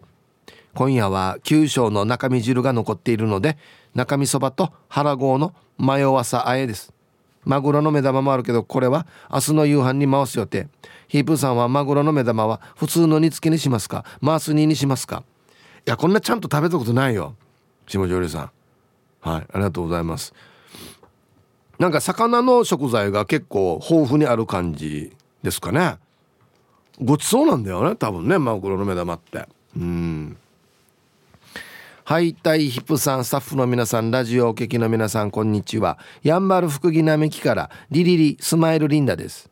[0.74, 3.59] 今夜は九章の中身汁が残っているので
[3.94, 6.92] 中身そばと腹号の迷わさあえです。
[7.44, 10.68] マグロの目玉もあるけどこれは明日の夕飯に回す予定。
[11.09, 14.04] ヒープーさんはマグロの目玉は普通の煮付けにしますか？
[14.24, 15.24] 回す煮にしますか？
[15.87, 17.35] いやこんなちゃんと食べたことないよ。
[17.87, 18.50] 下条さん。
[19.20, 20.35] はいありがとうございます。
[21.78, 25.96] なんか魚の食材が結構豊富にある感じですかね。
[27.02, 29.48] ごちそうなんだよね多分ねマグロの目玉って。
[29.74, 30.37] うん。
[32.11, 35.96] はいたいヒップさんスタッフの皆さんラジオお聞きの皆さんこんにちは。
[36.25, 39.49] やんばる福木並木からリリリスマイルリンダです。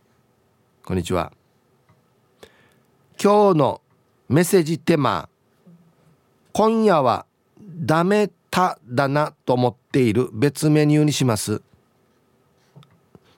[0.84, 1.32] こんにちは。
[3.22, 3.80] 今日の
[4.28, 5.28] メッセージテーマ
[6.52, 7.26] 今夜は
[7.62, 11.62] ダメただなと思っている別メニューにします。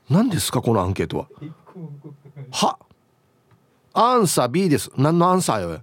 [0.09, 1.29] 何ですかこのアンケートは？
[2.53, 2.79] は？
[3.93, 4.91] アンサー B です。
[4.97, 5.83] 何のアンサーよ？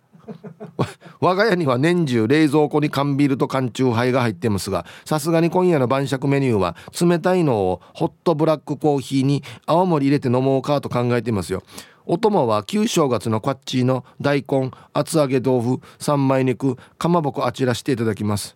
[1.19, 11.63] 我が家には年中冷蔵庫に缶ビールと缶チューハイが入ってますがさすがに今夜の晩酌メニューは冷たいのをホットブラックコーヒーに青森入れて飲もうかと考えてますよ。
[12.09, 18.55] お供は旧正月のこっちの大根厚揚げ豆腐三枚肉かまぼこあちらしていただきます。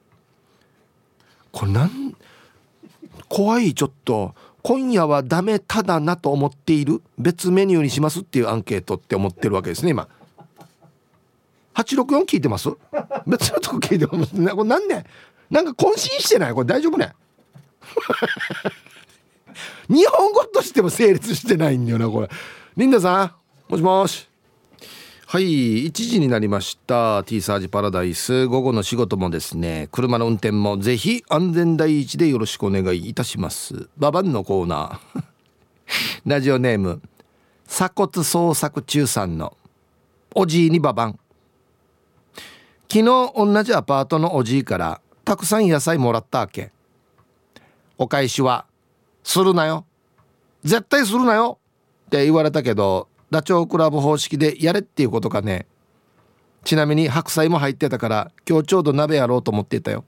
[1.51, 2.15] これなん
[3.27, 4.33] 怖いちょっと。
[4.63, 10.07] 今夜はダメただなと思っている別メニューにしますっていうアンケートって思ってるわけですね今。
[11.73, 12.69] 864聞いてます？
[13.27, 14.51] 別のとこ聞いてますね。
[14.51, 15.05] これなんで
[15.49, 16.53] なんか渾身してない？
[16.53, 17.13] これ大丈夫ね？
[19.89, 22.29] 日本語としても成立してないんだよなこれ。
[22.77, 23.31] リンダさん
[23.71, 24.27] もしもし。
[25.27, 27.23] はい1時になりました。
[27.23, 28.47] T サージパラダイス。
[28.47, 29.87] 午後の仕事もですね。
[29.91, 33.87] 車の運転もぜひ安全第一でよろしくお願いいたします。
[33.97, 35.23] ババンのコーナー。
[36.25, 37.01] ラジオネーム
[37.67, 39.55] 鎖骨捜索中さんの
[40.35, 41.19] おじいにババン。
[42.91, 46.73] 昨日同じアパートのおじいからたくさん野菜もらったわけ。
[47.97, 48.65] お返しは
[49.23, 49.85] 「するなよ。
[50.65, 51.57] 絶対するなよ」
[52.07, 55.67] って言われたけどダチョウ倶楽部方式でやれっていうことかね。
[56.65, 60.03] ちなみに白菜も入ってたから今日ちょうど鍋やろうと思っていたよ。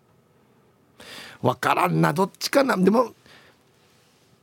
[1.42, 2.12] わからんな。
[2.12, 3.14] どっちかなでも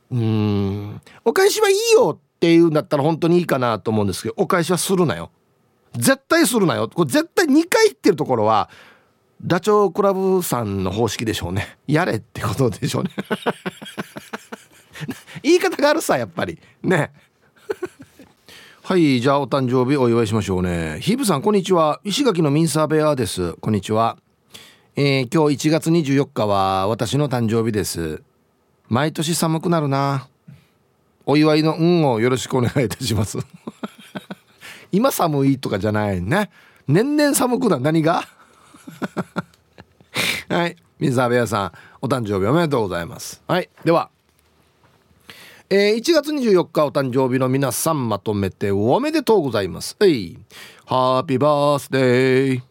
[0.09, 5.29] うんお返しはいいよっていうんだったら本当にいいかなと思うんですけどお返しはするなよ。
[5.93, 6.89] 絶対するなよ。
[6.89, 8.69] これ絶対2回言ってるところは
[9.43, 11.77] ダチョウ倶楽部さんの方式でしょうね。
[11.87, 13.11] やれってことでしょうね。
[15.43, 16.59] 言い方があるさやっぱり。
[16.83, 17.11] ね。
[18.83, 20.99] はいじゃあお誕生日お祝いしましょうね。
[21.01, 22.01] ヒープさんこんにちは。
[22.03, 23.53] 石垣のミンサーベアです。
[23.53, 24.17] こんにちは。
[24.95, 28.21] えー、今日1月24日は私の誕生日です。
[28.89, 30.27] 毎年寒くなるな。
[31.25, 33.37] お祝いの運をよろしくお願いいたします。
[34.91, 36.49] 今寒いとかじゃないね。
[36.87, 38.23] 年々寒くな何が？
[40.49, 40.75] はい。
[40.99, 43.41] 水沢部屋さんお誕生日おめでとうございます。
[43.47, 43.69] はい。
[43.83, 44.09] では。
[45.69, 49.95] えー、1月24日お誕生日の皆さんまとめておめでとうございます。
[50.01, 50.37] えい。
[50.85, 52.61] ハッピーバースデー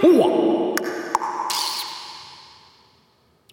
[0.00, 0.49] ほわ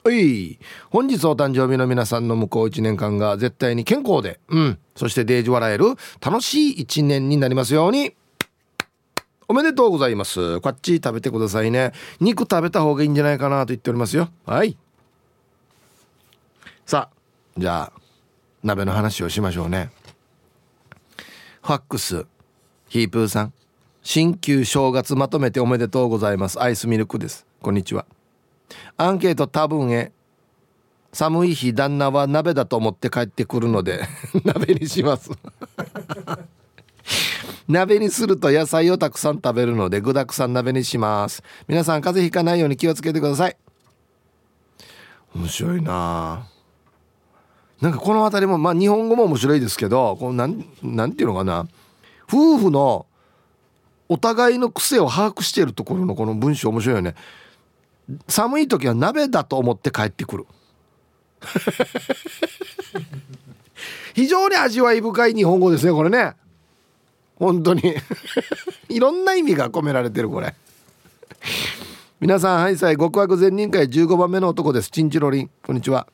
[0.08, 0.58] はい。
[0.90, 4.80] 本日お誕生日の皆さんの向こう1年間が絶対に健康でうん。
[4.96, 5.84] そしてデージ笑える
[6.22, 8.16] 楽しい1年になりますように。
[9.50, 10.62] おめでとうございます。
[10.62, 11.92] こっち食べてくださいね。
[12.22, 14.30] 肉食べた方がいいんじゃないかなと言っておりますよ。
[14.46, 14.78] はい。
[16.86, 18.00] さあじゃあ
[18.64, 19.90] 鍋の話をしましょうね。
[21.62, 22.26] ファックス
[22.88, 23.54] ヒープーさん。
[24.04, 26.62] 新旧正月まとめておめでとうございます。
[26.62, 27.46] アイスミルクです。
[27.62, 28.06] こんにちは。
[28.98, 30.12] アンケート多分へ。
[31.14, 34.02] 寒い日旦那は鍋だと思って帰ってくるので
[34.46, 35.32] 鍋にします。
[37.68, 41.44] 鍋にすると野菜をたくさん食べるので具だくさん鍋にします。
[41.68, 43.58] 皆さん風邪ひかないように気をつけてください。
[45.36, 46.48] 面白いな。
[47.82, 51.68] なんかこの辺りもまあ日本語も面白いですけどこうなんなんていうのかな。
[52.32, 53.06] 夫婦の
[54.10, 57.16] お互いの癖を把握しているところのこの文章面白いよね。
[58.28, 60.46] 寒い時は鍋だと思って帰ってくる。
[64.16, 66.34] 非常に味わい深い日本語ですねこれね。
[67.36, 67.96] 本当に。
[68.90, 70.56] いろんな意味が込められてるこれ。
[72.20, 74.90] 皆さんはいさい極悪善人会15番目の男です。
[74.90, 75.52] チンチロリン。
[75.64, 76.08] こんにちは。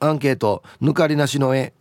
[0.00, 1.72] アンケート抜かりなしの絵。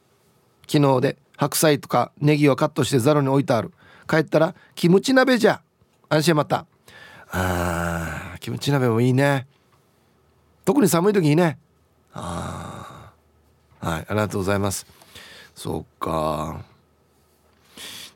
[0.69, 3.73] 昨日で白菜とかネギをカットしてザルに置いてある。
[4.07, 5.61] 帰ったらキムチ鍋じゃ。
[6.07, 6.65] 安心また。
[7.35, 9.47] あキムチ鍋もいいね。
[10.65, 11.57] 特に寒い時いいね。
[12.13, 13.11] あ
[13.81, 14.85] あはいありがとうございます。
[15.55, 16.61] そうか。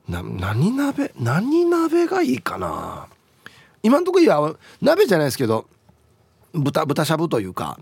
[0.07, 3.07] な何鍋何鍋がいいかな。
[3.81, 4.39] 今んとこいや
[4.81, 5.67] 鍋じゃないですけど
[6.53, 7.79] 豚豚しゃぶというか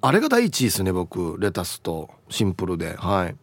[0.00, 2.96] あれが第一位ですね僕レタスとシンプルで。
[2.96, 3.36] はい。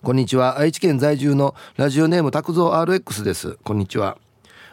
[0.00, 0.58] こんにちは。
[0.58, 3.58] 愛知県在住のラジオネーム拓蔵 RX です。
[3.64, 4.16] こんにちは。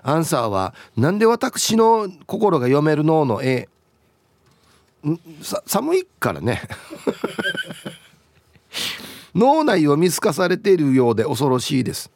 [0.03, 3.67] アンサーはなんで私の心が読めるのの A
[5.65, 6.61] 寒いからね。
[9.35, 12.11] 脳内を見透かされているようで恐ろしいです。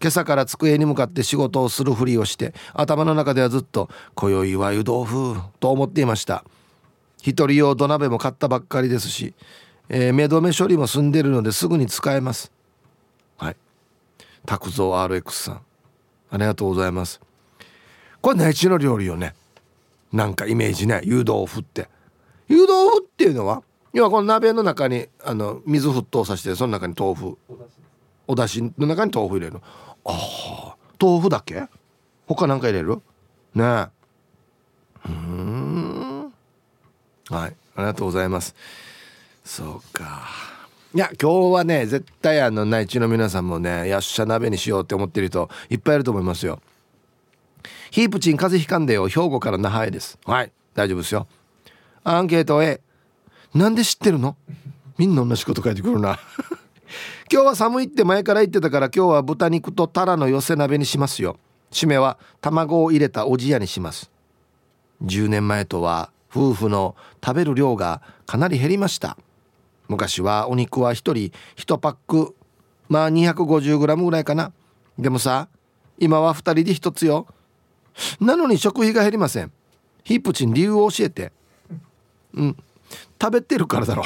[0.00, 6.44] 今朝から机に向かって仕事をするふりをして頭の中ではずっと「今宵は湯豆腐」と思っていました。
[7.22, 9.34] 一人用土鍋も買ったばっかりですし、
[9.88, 12.52] えー、目止め処理も済んでるのですぐに使えます。
[13.38, 13.56] はい。
[14.44, 15.60] 拓蔵 RX さん。
[16.30, 17.25] ありがとうございます。
[18.26, 19.36] これ内地の料理よね。
[20.12, 21.00] なんかイメージね。
[21.04, 21.86] 湯豆腐って。
[22.48, 23.62] 湯豆腐っていうのは
[23.92, 27.38] 要はこの鍋の中にあの水沸騰させてその中に豆腐。
[28.26, 29.60] お出汁の中に豆腐入れる
[30.04, 31.68] ああ豆腐だけ？
[32.26, 33.00] 他何か入れる？
[33.54, 33.86] ね
[35.06, 36.32] うん。
[37.30, 37.54] はい。
[37.76, 38.56] ありがとうございます。
[39.44, 40.26] そうか。
[40.92, 46.58] いや今日はね絶対あの内地の皆さんもねやっしゃ鍋にしようって思ってる人いっぱいいると思いますよ。
[47.96, 50.18] ヒープチン風邪ひかんでよ兵庫から那覇へです。
[50.26, 51.26] はい大丈夫ですよ。
[52.04, 52.82] アンケート A
[53.54, 54.36] なんで知ってるの？
[54.98, 56.18] みんな同じこと書いてくるな。
[57.32, 61.38] 今日は寒いって前から言ってたから今日は豚肉とタラの寄せ鍋にしますよ。
[61.70, 64.10] 締めは卵を入れたおじやにします。
[65.02, 69.16] 10年前とは夫婦の食べる量がかなり減りました。
[69.88, 71.14] 昔はお肉は1人
[71.56, 72.36] 1パック
[72.90, 74.52] まあ 250g ぐらいかな。
[74.98, 75.48] でもさ
[75.98, 77.26] 今は2人で1つよ。
[78.20, 79.52] なのに食費が減りません。
[80.04, 81.32] ヒープチン理由を教えて。
[82.34, 82.56] うん。
[83.20, 84.04] 食べてるからだろ。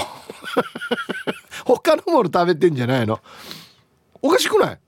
[1.65, 3.21] 他のもの食べてんじゃないの。
[4.23, 4.81] おかしくない？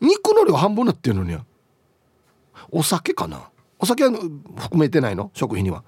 [0.00, 1.36] 肉の量半分なってるのに。
[2.70, 3.48] お酒かな？
[3.78, 5.30] お酒は含めてないの？
[5.34, 5.84] 食費には。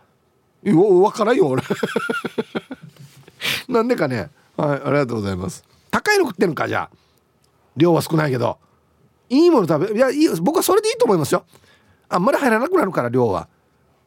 [0.62, 1.62] 分からんよ俺。
[3.68, 4.30] なんでかね。
[4.56, 5.64] はいありがとうございます。
[5.90, 6.96] 高いの食ってるかじゃあ。
[7.76, 8.58] 量は少ないけど。
[9.28, 11.44] いいもの食べいやいい僕はそれでいいと思いますよ。
[12.12, 13.48] あんまり入らなくなるから量は。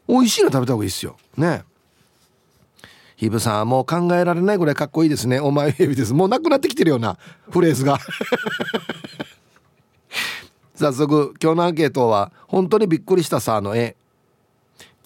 [0.08, 1.18] 美味しいの食べた方がいいですよ。
[1.38, 1.64] ね。
[3.16, 5.40] ヒブさんもう考えられないぐらいかっこいいですね。
[5.40, 6.14] お前ヘビです。
[6.14, 7.18] もうなくなってきてるような
[7.50, 7.98] フレーズが。
[10.76, 13.96] 早速今日のアンケートは本当にびっくりしたさの絵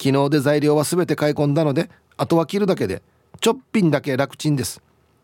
[0.02, 3.02] 昨日で材料は全て買い込んだのであとは切るだけで
[3.40, 4.82] ちょっぴんだけ楽ちんです。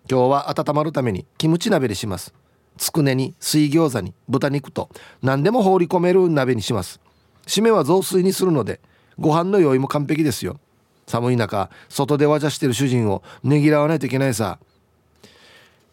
[0.09, 2.33] 今日は温まるためにキムチ鍋にします。
[2.79, 4.89] つくねに水餃子に豚肉と
[5.23, 7.01] 何でも放り込める鍋にします。
[7.47, 8.81] 締めは雑炊にするので
[9.19, 10.61] ご飯の用意も完璧ですよ。
[11.07, 14.59] 寒い中外でわじゃしてる主人をねぎらわないといけないさ。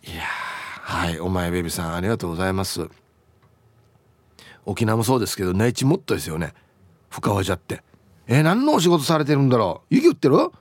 [0.04, 2.89] いやはいお前ベビさんありがとうございます。
[4.66, 6.54] 沖縄もそうですけど内地もっとですよね。
[7.10, 7.84] 深わじゃって。
[8.28, 9.95] えー、何のお仕事されてるんだろう？
[9.95, 10.36] 雪降ってる？
[10.38, 10.51] 降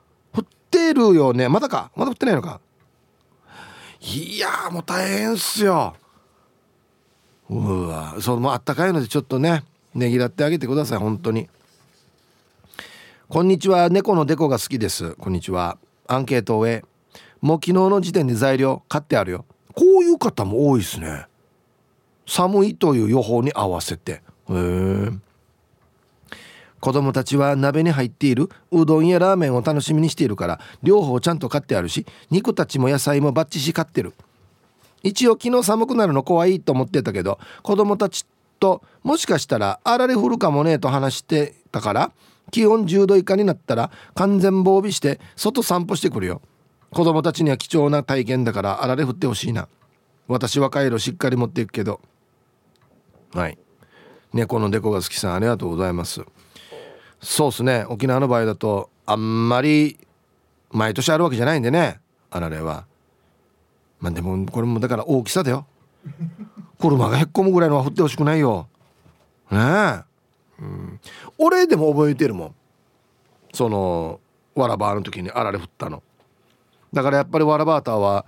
[0.40, 1.48] ってるよね。
[1.48, 1.90] まだか？
[1.96, 2.60] まだ降ってないのか？
[4.00, 5.94] いやもう大変っすよ。
[7.48, 9.64] うわそのあったかいのでちょっとね
[9.94, 11.48] ねぎらってあげてください本当に。
[13.28, 15.14] こんにちは猫のデコが好きです。
[15.14, 15.78] こんにちは。
[16.06, 16.84] アンケートを終え
[17.40, 19.44] もう昨日の時点で材料買ってあるよ。
[19.74, 21.26] こういう方も多いですね。
[22.26, 24.12] 寒いという予報に合わせて。
[24.12, 25.10] へえ。
[26.80, 34.14] 子供たちは鍋に入っているうどんやラーメンを楽しみにしているから両方ちゃんと買ってあるし肉たちも野菜もバッチし買ってる。
[35.02, 38.24] 一応昨日寒くなるの怖いと思ってたけど子供たち
[38.62, 42.12] ともしかしたらあられ降るかもねと話してたから
[42.52, 46.40] 気温10度以下になったら完全防備して外散歩してくるよ。
[46.92, 49.66] 子供たちには貴重な体験だからあられ降ってほしいな。
[50.28, 52.00] 私はカイロしっかり持っていくけど。
[53.34, 53.58] はい。
[54.32, 56.20] 猫のデコが好きさんありがとうございます。
[57.20, 57.84] そうっすね。
[57.88, 59.98] 沖縄の場合だとあんまり
[60.70, 62.00] 毎年あるわけじゃないんでね。
[62.30, 62.84] あられは。
[63.98, 65.66] まあでもこれもだから大きさだよ。
[66.82, 68.66] 車がへっこむぐらいのは降ってほしくないよ。
[69.52, 70.02] ねえ、
[70.60, 71.00] うん、
[71.38, 72.54] 俺でも覚えてるもん。
[73.54, 74.18] その
[74.56, 76.02] わらばの時にあられ降ったの。
[76.92, 78.26] だからやっぱりわらバーターは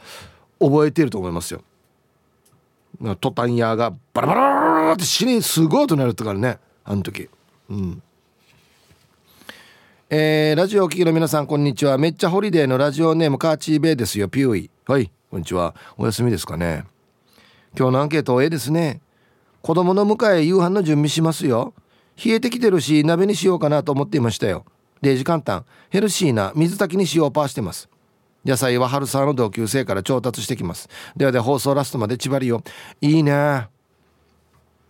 [0.60, 1.62] 覚えてると思いますよ。
[3.20, 6.58] トタン屋がバラバラって死にすごい音鳴るってからね。
[6.84, 7.28] あの時。
[7.68, 8.02] うん。
[10.10, 11.98] えー、ラジオお聴きの皆さんこんにちは。
[11.98, 14.28] めっちゃホリデーのラジオネームカーチーベイですよ。
[14.28, 14.70] ピューイ。
[14.86, 15.10] はい。
[15.28, 15.74] こんにちは。
[15.96, 16.84] お休みですかね。
[17.76, 19.00] 今日のアンケートええですね。
[19.62, 21.74] 子供の迎え夕飯の準備しますよ。
[22.24, 24.64] 冷えてきてるし鍋にしようかなと思っていましたよ。
[25.02, 25.64] 0時簡単。
[25.90, 27.88] ヘルシーな水炊きにしようパーしてます。
[28.44, 30.88] 野菜は春沢の同級生から調達してきます。
[31.16, 32.62] ではでは放送ラストまで縛りよ
[33.00, 33.66] いいね。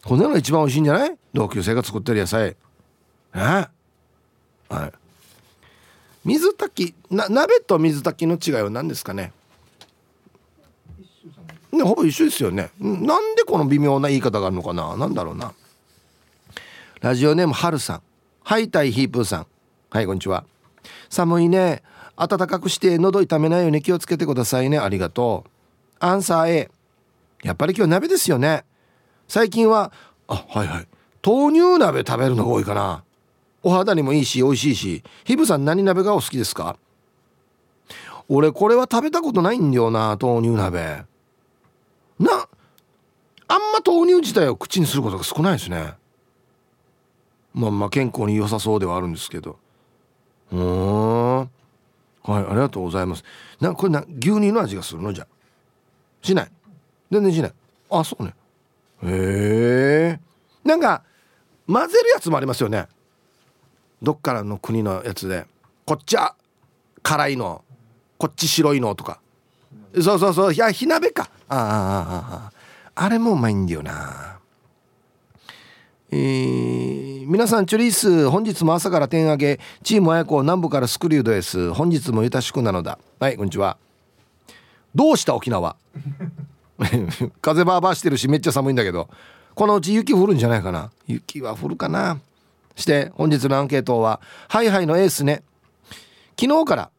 [0.04, 1.16] こんなのが一番美味しいんじゃない？
[1.32, 2.56] 同級生が作ってる野菜。
[3.34, 3.38] え？
[3.38, 3.70] は
[4.70, 4.92] い。
[6.24, 6.94] 水炊き。
[7.10, 9.32] 鍋と水炊きの違いは何ですかね？
[11.74, 12.70] ねほぼ一緒ですよね。
[12.80, 14.96] なんでこの微妙な言い方があるのかな？
[14.96, 15.52] なんだろうな。
[17.00, 18.02] ラジオネームはるさん。
[18.42, 19.46] はいたいヒープーさん。
[19.90, 20.44] はいこんにちは。
[21.10, 21.82] 寒いね。
[22.16, 24.78] 暖かくして喉痛めないように気をつけてくださいね。
[24.78, 25.50] ありがとう。
[25.98, 26.70] アンサー A
[27.42, 28.64] やっぱり今日鍋ですよね。
[29.28, 29.92] 最近は
[30.28, 30.86] あはいはい。
[31.26, 33.02] 豆乳鍋食べるのが多いかな。
[33.62, 35.02] お肌にもいいし美味しいし。
[35.24, 36.76] ヒブさん何鍋がお好きですか？
[38.28, 41.04] 俺これは食べたことないんだよな豆乳鍋。
[42.18, 42.48] な
[43.48, 45.94] あんま豆乳自体を口にすることが少ないですね。
[47.52, 49.58] まあまあ健康に良さそうではあるんですけど。
[50.52, 51.38] うん。
[51.40, 51.48] はい
[52.32, 53.24] ありがとうございます。
[53.60, 55.12] なこれな牛乳の味がするの？
[55.12, 55.26] じゃ
[56.22, 56.50] しない。
[57.10, 57.52] 全然しない。
[57.90, 58.34] あそうね。
[59.02, 60.18] へ
[60.64, 61.02] えんか
[61.66, 62.88] 混ぜるやつもありますよね。
[64.02, 65.46] どっからの国のやつで。
[65.84, 66.34] こっちは
[67.02, 67.62] 辛いの。
[68.16, 69.20] こっち白いのとか。
[70.02, 70.54] そうそうそう。
[70.54, 71.30] いや火鍋か。
[71.48, 72.52] ああ
[72.94, 74.38] あれもうまいんだよな。
[76.10, 79.60] えー、皆さんチュリース本日も朝から点上げ。
[79.82, 82.98] チーム綾子南部からスクリュードです本日もゆたしくなのだ。
[83.18, 83.76] はいこんにちは。
[84.94, 85.76] どうした沖縄？
[87.42, 89.08] 風バーバーしてるしめっちゃ寒いんだけど。
[89.54, 90.90] このうち雪降るんじゃないかな。
[91.06, 92.18] 雪は降るかな。
[92.76, 95.42] して本日のアンケートはハイハイのエースね。
[96.38, 96.90] 昨日から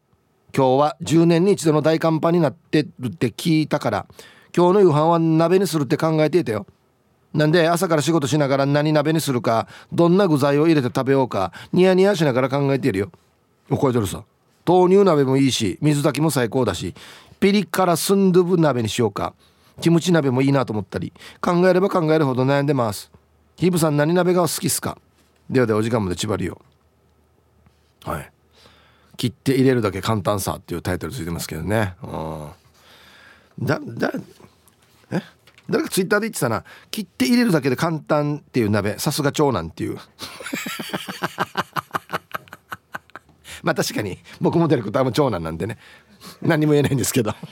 [0.56, 4.06] 今日は10年に一度の大寒波になってるって聞いたから
[4.56, 6.66] 今日の夕飯は鍋にするって考えていたよ。
[7.34, 13.12] なんで朝から仕事しながら何鍋にするかどんな具材を入れて食べようかニヤニヤしながら考えているよ。
[13.68, 14.24] おこえてるさ
[14.64, 16.94] 豆乳鍋もいいし水炊きも最高だし
[17.38, 19.34] ピリ辛スンドゥブ鍋にしようか。
[19.82, 23.12] キムチ鍋もいいなと思ったり考えれば考えるほど悩んでます。
[23.56, 24.96] ヒブさん何鍋が好きっすか？
[25.50, 26.58] ではではお時間まで縛りよ。
[28.04, 28.32] はい。
[29.16, 31.94] 切って入れるだけ簡単さっていうタイトルついてますけどね。
[32.02, 33.66] うん。
[33.66, 34.12] だだ
[35.10, 35.22] え？
[35.68, 36.64] 誰かツイッターで言ってたな。
[36.90, 38.98] 切って入れるだけで簡単っていう鍋。
[38.98, 39.98] さすが長男っていう。
[43.62, 44.18] まあ確かに。
[44.40, 45.78] 僕もディレクターも長男なんでね。
[46.42, 47.34] 何も言えないんですけど。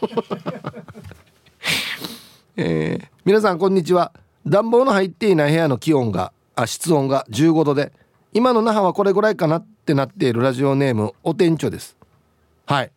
[2.56, 4.12] えー、皆さんこんにちは。
[4.46, 7.92] 暖房の入っていない部屋の気温があ室温が15度で
[8.32, 11.94] 今の那覇はこれぐらいかなっってなっているラジオネームお店長です。
[12.64, 12.90] はい。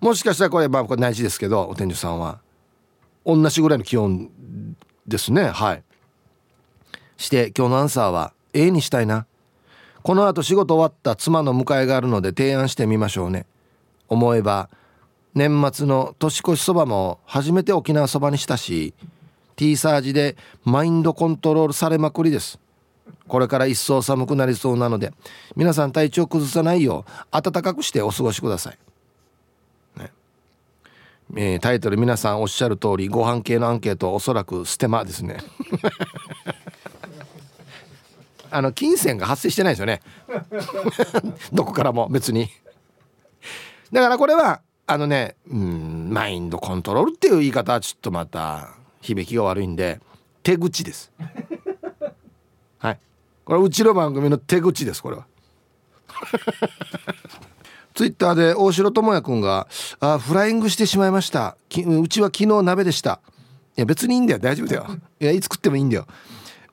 [0.00, 2.40] もしかしたらこれまあこれ内地ですけどお店長さんは。
[3.24, 4.28] 同じぐらいの気温
[5.06, 5.44] ですね。
[5.44, 5.82] はい。
[7.16, 9.26] して今日のアンサーは A にしたいな。
[10.02, 13.46] この後仕事終わった妻の迎えがあるので提案してみましょうね。
[14.08, 14.68] 思えば
[15.34, 18.92] 年末の年越しそばも初めて沖縄そばにしたし
[19.56, 22.60] T サージでマインドコントロールされまくりです。
[23.28, 25.12] これから一層寒くなりそうなので
[25.56, 28.78] 皆さん体調崩さないよう暖かくしてお過ごしください、
[29.98, 30.12] ね。
[31.34, 35.38] えー、タイトル皆さんおっしゃる通りご飯系のアンケートおそらくステマですね。
[38.50, 40.02] あの金銭が発生してないですよね。
[41.54, 42.50] どこからも別に。
[43.90, 50.00] だからこれはあのねうんマインドコントロールっていう言い方はちょっとまた響きが悪いんで
[50.42, 51.10] 手口です。
[52.82, 52.98] はい。
[53.44, 55.26] これうちの番組の手口ですこれは。
[57.94, 59.68] ツイッターで大城智也君が
[60.00, 61.56] あフライングしてしまいました。
[61.70, 63.20] うちは昨日鍋でした。
[63.76, 64.38] いや別にいいんだよ。
[64.38, 64.86] 大丈夫だよ。
[65.20, 66.06] いやいつ食ってもいいんだよ。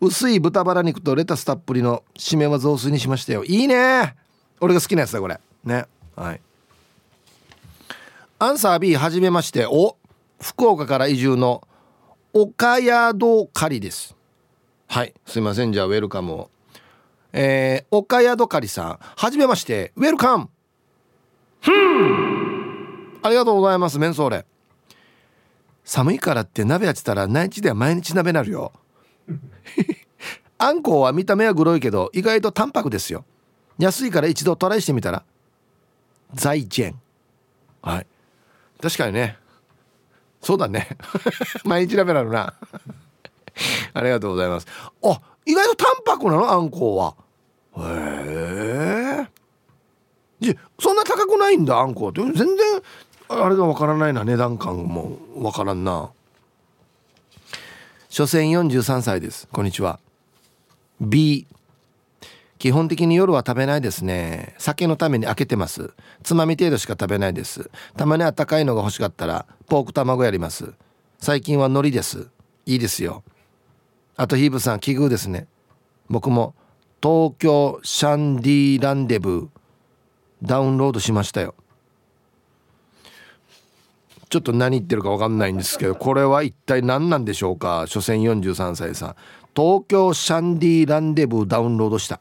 [0.02, 3.44] 薄い豚バラ肉とレタスたっぷりの締めは雑炊にしましたよ。
[3.44, 4.16] いいね。
[4.62, 5.40] 俺が好きなやつだこれ。
[5.66, 5.86] ね。
[6.16, 6.42] はい。
[8.40, 9.66] アンサー B はじめまして。
[9.66, 9.98] お。
[10.42, 11.68] 福岡から移住の
[12.32, 14.16] 岡宿狩りです
[14.90, 15.14] はい。
[15.28, 15.72] すいません。
[15.72, 16.50] じゃあウェルカムを。
[17.32, 19.00] えー、岡宿狩りさん。
[19.00, 19.94] はじめまして。
[19.96, 20.50] ウェルカム。
[21.62, 23.20] ふん。
[23.22, 24.00] ありがとうございます。
[24.00, 24.46] メンソーレ。
[25.84, 28.72] 寒いからって鍋やってたら内地では毎日鍋なるよ。
[30.58, 33.26] あんこうは見た目はグロいけど意外と淡白ですよ。
[33.78, 35.24] 安いから一度トライしてみたら
[36.34, 36.96] 財前。
[37.84, 38.08] はい。
[38.82, 39.38] 確かにね。
[40.42, 40.98] そうだね。
[41.64, 42.56] 毎日鍋なのな。
[43.94, 44.68] ありがとうございます。
[45.04, 46.52] あ意外と淡白なの？
[46.52, 47.16] あんこうは。
[47.78, 49.28] へ
[50.42, 51.80] えそんな高くないんだ？
[51.80, 52.22] あんこうって。
[52.22, 52.48] 全然
[53.30, 54.24] あれがわからないな。
[54.24, 56.10] 値段感もわからんな。
[58.10, 59.48] 所詮43歳です。
[59.52, 60.00] こんにちは。
[61.00, 61.46] B
[62.58, 64.56] 基本的に夜は食べないですね。
[64.58, 65.94] 酒のために開けてます。
[66.24, 67.70] つまみ程度しか食べないです。
[67.96, 70.74] たまにあったかいのが欲しかったらポーク卵やります。
[71.20, 72.28] 最近は海苔です。
[72.66, 73.24] いいですよ。
[74.20, 75.48] あとヒーブさん奇遇ですね。
[76.10, 76.54] 僕も
[77.02, 79.50] 東京シャンディランデブー
[80.44, 81.56] ダウンロードしましたよ。
[84.28, 87.86] ちょっと何言ってるか分かんないんですけどこれは一体何なんでしょうか？
[87.88, 89.16] 所詮43歳さん。
[89.56, 92.20] 東京シャンディランデブーダウンロードした。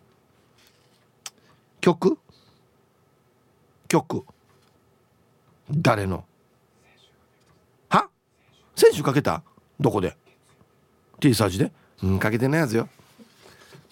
[1.81, 2.17] 曲？
[3.89, 4.25] 曲？
[5.69, 6.25] 誰の？
[7.89, 8.09] は？
[8.77, 9.43] 選手かけた？
[9.81, 10.17] どこで
[11.19, 11.73] ？T サージで？
[12.03, 12.89] うんかけてないやつよ。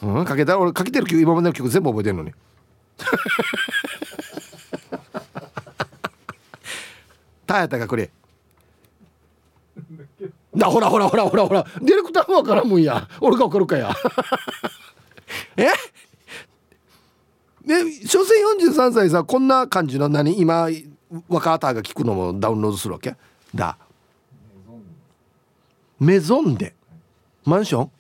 [0.03, 2.33] うんかけた俺かけてる曲今までの曲全部覚えてるのに。
[7.47, 8.11] タヤタがこれ。
[10.57, 11.65] だほらほらほらほらほら。
[11.81, 13.09] ディレクターもわからんもんや。
[13.21, 13.95] 俺がわかるかや。
[15.57, 15.69] え？
[17.65, 18.41] で所詮
[18.73, 20.39] 43歳さこんな感じの何？
[20.41, 20.69] 今
[21.29, 23.17] 若あたが聞くのもダウンロードするわけ？
[23.55, 23.77] だ。
[26.01, 26.75] メゾンで。
[27.45, 27.91] マンション？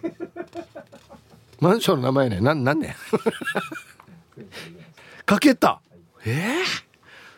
[1.60, 2.40] マンションの名前ね。
[2.40, 2.96] ななんね
[5.24, 5.80] かけた。
[6.24, 6.62] えー、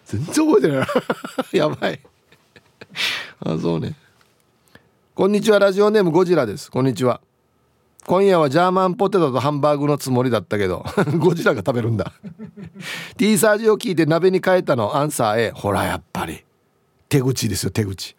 [0.07, 0.87] 全然覚えてない。
[1.57, 2.01] やばい。
[3.41, 3.95] あそうね。
[5.15, 5.59] こんにちは。
[5.59, 6.71] ラジオネームゴジラです。
[6.71, 7.21] こんにちは。
[8.07, 10.85] 今夜はジャーマンポテトとハンバーグのつもりだったけど。
[11.19, 12.13] ゴジラが食べるんだ。
[13.17, 14.97] T サージを聞いて鍋に変えたの。
[14.97, 16.45] アンサー A ほらやっぱり。
[17.09, 18.17] 手口ですよ手口。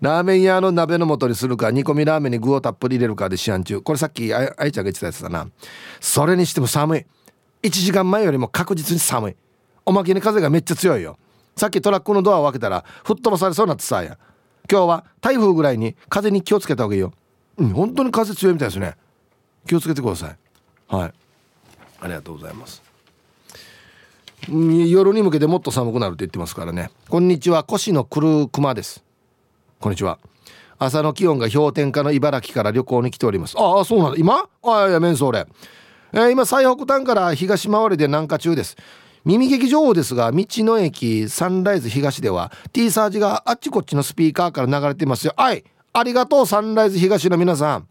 [0.00, 3.80] ラーメン屋の鍋の素にするか煮込みラーメンに具をたっぷり入れるかで試案中。
[3.80, 5.48] これさっきあいちゃんが言ってたやつだな。
[6.00, 7.06] それにしても寒い。
[7.64, 9.36] 1時間前よりも確実に寒い。
[9.84, 11.18] おまけに風がめっちゃ強いよ。
[11.56, 14.18] さっきトラックのドアを開けたら吹っ飛ばされそうになってさや。
[14.70, 17.12] 今日は台風ぐらいに風に気をつけた方がいいよ。
[17.56, 18.94] うん本当に風強いみたいですね。
[19.66, 20.36] 気をつけてください。
[20.86, 21.12] はい。
[22.00, 22.82] ありがとうございます。
[24.48, 26.90] 夜に向けてもっと寒くなるって言ってますからね。
[27.08, 27.66] こんにちは。
[27.68, 29.07] 越野くるくまです。
[29.80, 30.18] こんにちは。
[30.80, 33.54] 朝の気温が氷点下の茨城から旅行に来ております。
[33.56, 34.18] ああそうなんだ。
[34.18, 34.48] 今？
[34.64, 35.46] あいやメンソーレ、
[36.12, 38.76] えー、今最北端から東回りで南下中です。
[39.24, 45.34] 耳劇情報ですが道の駅サンライズ東では T サージがあっちこっちのスピーカーから流れてますよ。
[45.36, 45.62] はい
[45.92, 47.86] ありがとうサンライズ東の皆さん。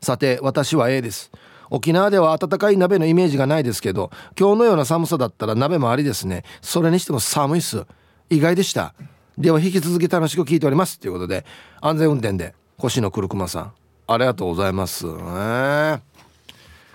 [0.00, 1.32] さて私は A です。
[1.70, 6.44] 沖縄では温かい鍋のイメージがないですけど今日のような寒さだったら鍋もありですね。
[6.60, 7.84] それにしても寒いっす。
[8.30, 8.94] 意外でした。
[9.42, 11.00] では引き続き楽しく聞いております。
[11.00, 11.44] ということで
[11.80, 13.72] 安全運転で星野くるくまさん
[14.06, 15.04] ありがとうございます。
[15.04, 16.00] ね。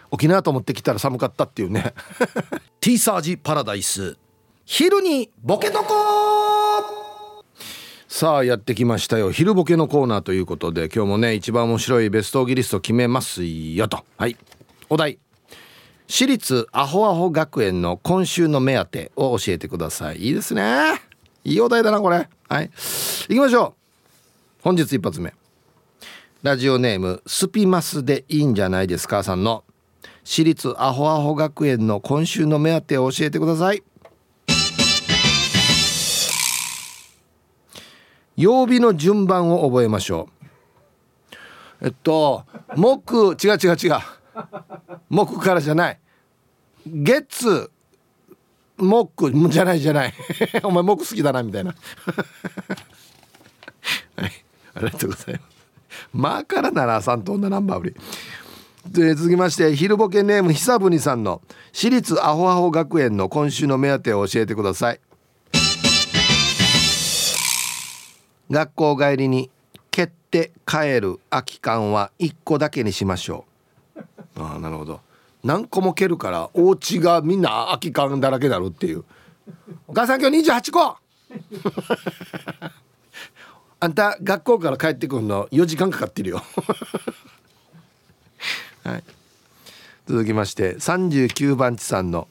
[0.09, 1.93] 沖縄と思ってきたら寒かったっていうね。
[2.79, 4.17] ティーサージパラダイス。
[4.63, 7.43] 昼にボケとこ
[8.07, 9.29] さあやってきましたよ。
[9.31, 14.05] 昼ボケのコーナーということで今日もね一番面白いベストギリスト決めますよと。
[14.15, 14.37] はい。
[14.89, 15.19] お題。
[16.07, 20.27] 私立アホアホ学園の今週の目当てを教えてください。
[20.27, 21.06] いいですね。
[21.47, 22.27] いいお題だなこれ。
[22.49, 22.69] はい。
[23.29, 23.73] 行きましょう。
[24.61, 25.33] 本日一発目。
[26.43, 29.63] ラジオネームスピマスでいいんじゃないですかさんの。
[30.25, 33.81] 私立アホアホ学園の今週の目当てを教えてください。
[38.35, 40.27] 曜日の順番を覚えましょ
[41.81, 41.85] う。
[41.85, 42.43] えっと
[42.75, 43.99] 木違う違う違う。
[45.09, 45.99] 木からじゃない。
[46.85, 47.71] 月
[48.77, 50.13] 木じゃないじゃない。
[50.63, 51.73] お前木好きだなみたいな。
[54.15, 54.31] はい。
[54.75, 55.57] ありがとうございます。
[56.13, 57.95] まあからなら3と女ナンバー売り。
[58.87, 61.41] で続きまして昼ボケネーム久ぶにさんの
[61.73, 65.01] 私立アホアホ学園の今週の目当てを教えてください。
[68.49, 69.49] 学校帰りに
[69.91, 73.43] 蹴って帰る空き缶は1個だけにしましょ
[73.95, 74.41] う。
[74.41, 75.01] ああなるほど。
[75.47, 79.05] 何個も蹴るからお家がみんな空き缶だらけになるっていう。
[79.87, 80.97] お母さん今日28個。
[83.79, 86.43] あんた学校から帰ってくるの4時間かかってるよ。
[88.83, 89.03] はい。
[90.05, 92.27] 続きまして39番地さんの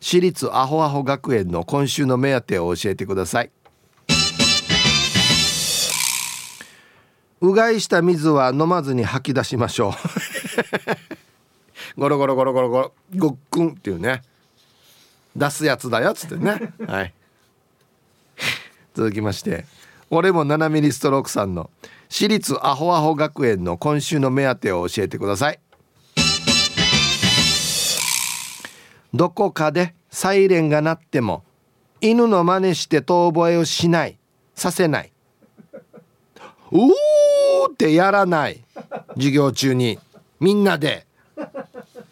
[0.00, 3.52] 私立アホアホ学園の今週の目当てを教えてください。
[7.40, 9.92] うがいした水は飲まずに吐き出しましょう。
[11.96, 14.22] ゴロゴロゴロゴロゴロごっくんっていうね。
[15.34, 16.72] 出すやつだよっつってね。
[16.86, 17.14] はい。
[18.94, 19.66] 続きまして
[20.10, 21.70] 俺も7ミリストロークさんの
[22.08, 25.60] 私立アホアホ学園の今週の目当てを教えてください。
[29.12, 31.44] どこかでサイレンが鳴っても
[32.00, 34.18] 犬の真似して遠吠えをしない
[34.54, 35.12] させない。
[36.72, 36.90] うー
[37.72, 38.62] ってやらない。
[39.14, 39.98] 授業中に
[40.40, 41.06] みんなで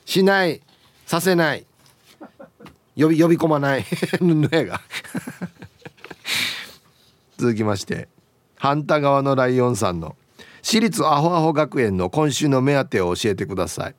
[0.05, 0.61] しない
[1.07, 1.67] させない
[2.97, 3.85] 呼び呼び込まない
[7.39, 8.09] 続きまして
[8.57, 10.17] 反対側のライオンさんの
[10.63, 13.95] 私立アホアホ学園の今週の目当てを教えてください。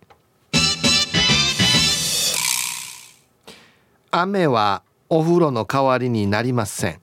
[4.10, 7.00] 雨はお風呂の代わりになりません。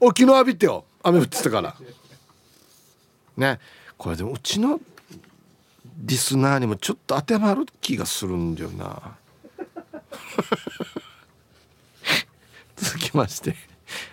[0.00, 1.76] お昨日浴びてよ雨降ってたから。
[3.36, 3.58] ね
[3.98, 4.80] これでもうちの
[5.98, 9.16] リスナーにもちょっと当てはまる気がするんだよな。
[12.76, 13.56] 続きまして。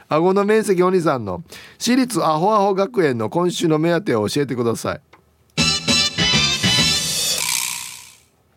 [0.09, 1.43] 顎の面積お兄さんの。
[1.77, 5.01] 私立アホアホ学園の今週の目当てを教えてください。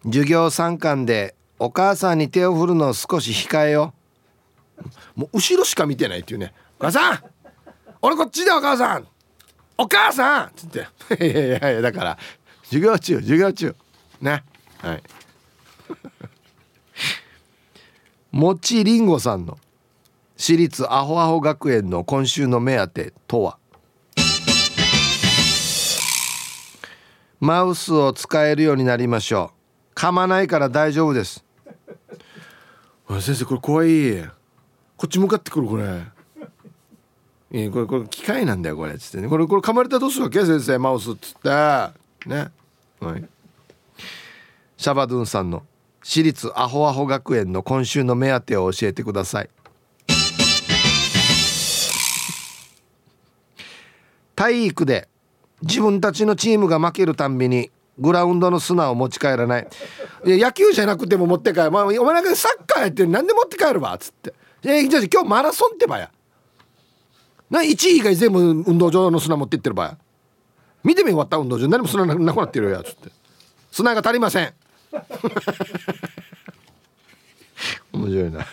[0.05, 3.93] 授業参観でお母さんに手を振るのを少し控えよ
[5.17, 7.25] もう後ろしか見てないっていうね「お母さん
[8.01, 9.07] 俺こっちだお母さん。
[9.77, 10.87] お母さん!」っつって
[11.25, 12.19] 「いやいやいやだから
[12.69, 13.75] 授業中授業中。
[14.21, 14.45] ね。
[14.79, 15.03] はい。
[18.37, 19.59] もちりんごさんの
[20.37, 23.59] 私立アホアホ学園の今週の目当てとは？
[27.41, 29.53] マウスを使えるようになりましょ
[29.95, 29.95] う。
[29.99, 31.45] 噛まないから大丈夫です。
[33.21, 34.23] 先生これ怖い。
[34.97, 36.03] こっち向かってくるこれ。
[37.51, 38.93] えこれこれ機械なんだよこれ。
[38.93, 39.29] っつってね。
[39.29, 40.45] これこれ噛まれたらどうするわけ？
[40.45, 41.49] 先生マウスっつって。
[42.29, 42.53] ね
[43.01, 43.25] はい。
[44.77, 45.65] シャバドゥンさんの
[46.03, 49.51] 私立アホアホ学園の今週の目当てを教えてください。
[54.35, 55.09] 体育で
[55.63, 59.69] 自分たちのチームが負けるたんびにグラウンドの砂を持ち帰らない。
[60.25, 64.35] いや野球じゃなくても持って帰る、まあ、お前なんかサッカーやって何で持って帰るわっつって。
[64.63, 66.11] えじゃあ今日マラソンってばや。
[67.51, 69.99] な1位以外全部運動場の砂持ってってるばや。
[70.85, 73.11] 見てみ終わった運動場何も砂なくなってるよやつって。
[73.71, 74.53] 砂が足りません。
[77.93, 78.47] 面白いな。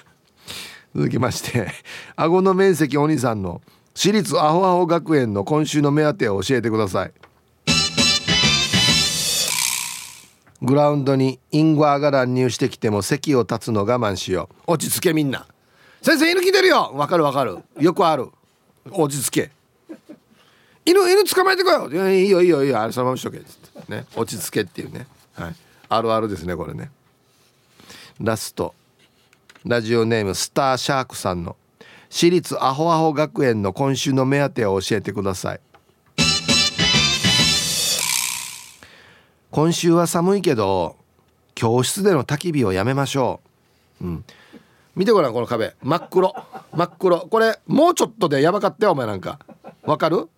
[0.95, 1.67] 続きまして
[2.15, 3.61] 顎の面積お兄さんの
[3.93, 7.13] 私立アホアホ学園の今週の目当てを教えてください。
[10.61, 14.73] グラウンドにインゴアが乱入してきても席を立つの我慢しよう。
[14.73, 15.45] 落ち着けみんな。
[16.01, 16.91] 先生犬来てるよ。
[16.95, 17.59] わかるわかる。
[17.80, 18.30] よくある。
[18.91, 19.51] 落ち着け
[20.86, 22.80] 犬犬捕まえてこよいやいいよいいよいいよ。
[22.80, 23.40] あれそのまましとけ
[23.90, 24.06] ね。
[24.16, 25.08] 落ち着けっていうね。
[25.34, 25.56] はい。
[25.90, 26.92] あるあるですねこれね。
[28.22, 28.74] ラスト。
[29.66, 31.56] ラジオネームスターシャークさんの。
[32.10, 35.60] 私立アホアホ学園の今週の目当てを教えてください。
[39.50, 40.98] 今週は寒いけど
[41.56, 43.40] 教室での焚き火をやめましょ
[44.02, 44.06] う。
[44.06, 44.26] うん。
[44.96, 45.76] 見てごらんこの壁。
[45.82, 46.34] 真っ黒。
[46.74, 47.22] 真っ黒。
[47.22, 49.40] これもうちょっとでやばかったよお前なんか。
[49.84, 50.30] わかる？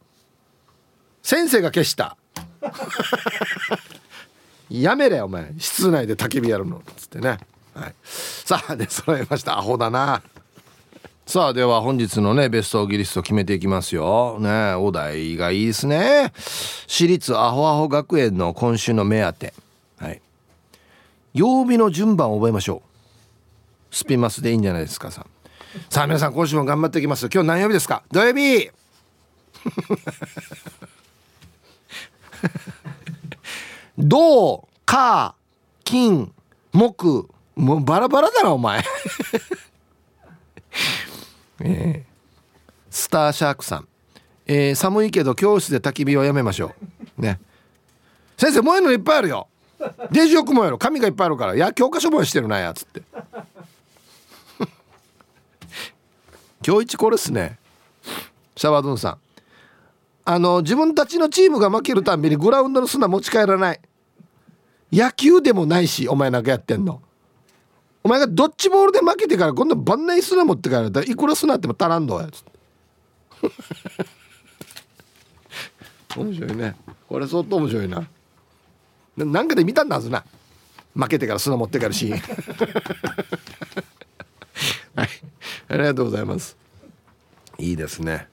[1.28, 2.15] 先生が消した。
[4.71, 5.53] やめれお前。
[5.59, 6.78] 室内で焚き火やるの。
[6.78, 7.38] っつってね。
[7.73, 7.95] はい。
[8.05, 9.57] さあで揃えました。
[9.59, 10.21] アホだな。
[11.25, 14.38] さあでは本日のねベストギリスト決めていきますよ。
[14.39, 16.32] ねお題がいいですね。
[16.88, 19.53] 私立アホアホ学園の今週の目当て。
[19.97, 20.21] はい。
[21.34, 22.84] 曜日の順番を覚えましょ
[23.91, 23.93] う。
[23.93, 25.25] スピマスでいいんじゃないですかさ
[25.89, 27.28] さあ皆さん今週も頑張っていきます。
[27.30, 28.03] 今日何曜日ですか？
[28.13, 28.71] 土曜日。
[33.97, 35.35] 銅火
[35.83, 36.31] 金
[36.73, 38.83] 木もうバラバラだなお前。
[41.59, 42.11] えー、
[42.91, 43.88] スターシャークさん、
[44.45, 46.75] えー、寒いけど教室で焚き火をやめましょ
[47.17, 47.21] う。
[47.21, 47.39] ね。
[48.38, 49.47] 先生燃えるのいっぱいあるよ。
[50.11, 50.77] デジよく燃える。
[50.77, 51.55] 紙がいっぱいあるから。
[51.55, 53.01] いや教科書燃えしてるなやつって。
[56.65, 57.57] 今日一これっすね。
[58.55, 59.17] シャワードゥンさん。
[60.30, 63.80] あの自分たちのチームが負けるたんびにグラウンドの砂持ち帰らない。
[64.91, 67.01] 野球でもないしお前なんかやってんの。
[68.03, 72.43] お前がドッジボールで負けてから今度万内砂持って帰られたらいくら砂っても足らんどやつ
[76.17, 76.75] 面白いね。
[77.07, 78.05] これ相当面白いな。
[79.15, 80.25] なんかで見たんだはずな。
[80.93, 82.19] 負けてから砂持って帰るシーン。
[84.93, 85.09] はい。
[85.69, 86.57] ありがとうございます。
[87.59, 88.28] いいですね。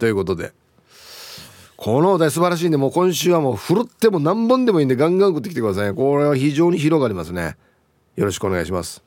[0.00, 0.52] ということで。
[1.78, 7.56] このお題素晴らしいんでもう今週はもう振るっても何本でもいいんでガンガン送ってきてくださいこれは非常に広がりますね。
[8.16, 9.00] よろしくお願いします。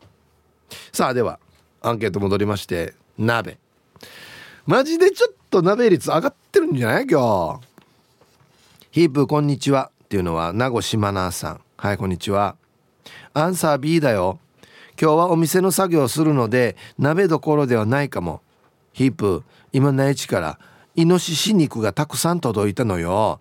[0.93, 1.37] さあでは
[1.81, 3.57] アンケート戻りまして鍋。
[4.65, 7.07] マジでちょっと鍋率上がってるんじゃない？
[7.07, 7.67] 今日。
[8.91, 11.61] ヒープこんにちはっていうのは名護島奈さん。
[11.75, 12.55] はいこんにちは。
[13.33, 14.39] アンサー B だよ。
[14.97, 18.41] 今日はお店の作業をするので鍋どころではないかも。
[18.93, 19.43] ヒープ
[19.73, 20.59] 今内地から
[20.95, 23.39] イノシシ肉がたくさん届いたのよ。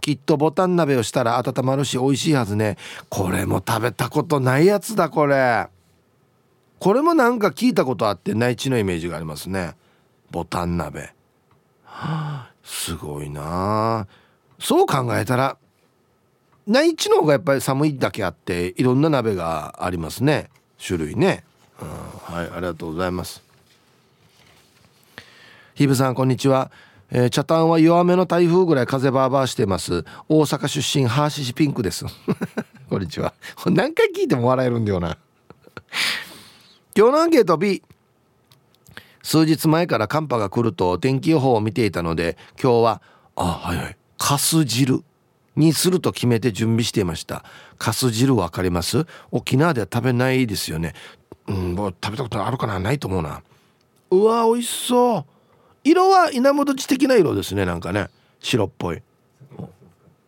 [0.00, 2.76] きっとボタン鍋をしたら温まるし美味しいはずね。
[3.08, 5.68] これも食べたことないやつだこれ。
[6.80, 9.74] これもなんか聞いたことあって内地のイメージがありますね。
[10.32, 11.12] ボタン鍋、
[11.84, 14.08] はあ、すごいな。
[14.58, 15.56] そう考えたら
[16.66, 20.50] 内地の方がやっぱり寒いだけあっていろんな鍋がありますね。
[20.84, 21.44] 種類ね、
[21.80, 23.42] うん、はいありがとうございます。
[25.74, 26.70] ひぶさんこんにちは。
[27.14, 30.06] えー、茶炭は弱めの台風ぐらい風バーバーしてます。
[30.30, 32.06] 大阪出身ハーシシピンクです。
[32.88, 33.34] こんにちは。
[33.66, 35.18] 何回聞いても笑えるんだよな。
[36.96, 37.44] 今日のアンケー。
[37.44, 37.82] ト B
[39.22, 43.02] 数日前から寒波が来ると天気予報を見ていたので今日は
[43.36, 43.76] あはい。
[43.76, 45.02] はいかす汁
[45.56, 47.44] にすると決めて準備していました。
[47.76, 49.04] かす汁わかります？
[49.30, 50.94] 沖縄では食べないですよね。
[51.46, 52.78] うんもう食べたことあるかな？
[52.78, 53.42] ないと思うな。
[54.12, 55.31] うわ美味しそう。
[55.84, 58.08] 色は稲本地的な色ですねなんかね。
[58.40, 59.02] 白っぽい。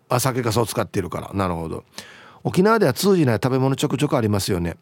[0.09, 1.33] あ酒かすを使っているから。
[1.33, 1.85] なるほど。
[2.43, 4.77] 沖縄では通じない食べ物ちょくちょくありますよね。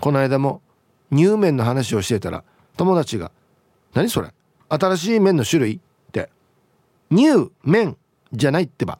[0.00, 0.62] この間も
[1.12, 2.42] 乳麺の話をしてたら
[2.76, 3.30] 友達が
[3.92, 4.32] 「何それ？
[4.68, 5.80] 新しい麺の種類?」っ
[6.12, 6.30] て
[7.10, 7.96] 「乳麺
[8.32, 8.98] じゃないってば」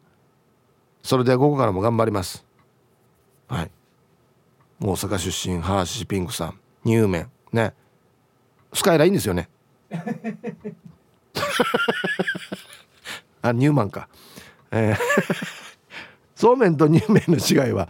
[1.02, 2.44] それで午後からも頑張ります。
[3.48, 3.70] はい。
[4.82, 6.60] 大阪出身ハーシピンクさん。
[6.84, 7.30] 乳麺。
[7.52, 7.74] ね。
[8.74, 9.48] スカイラインですよね。
[13.42, 14.08] あニューマンか、
[14.70, 14.96] えー、
[16.34, 17.88] そうめんと乳麺の違いは。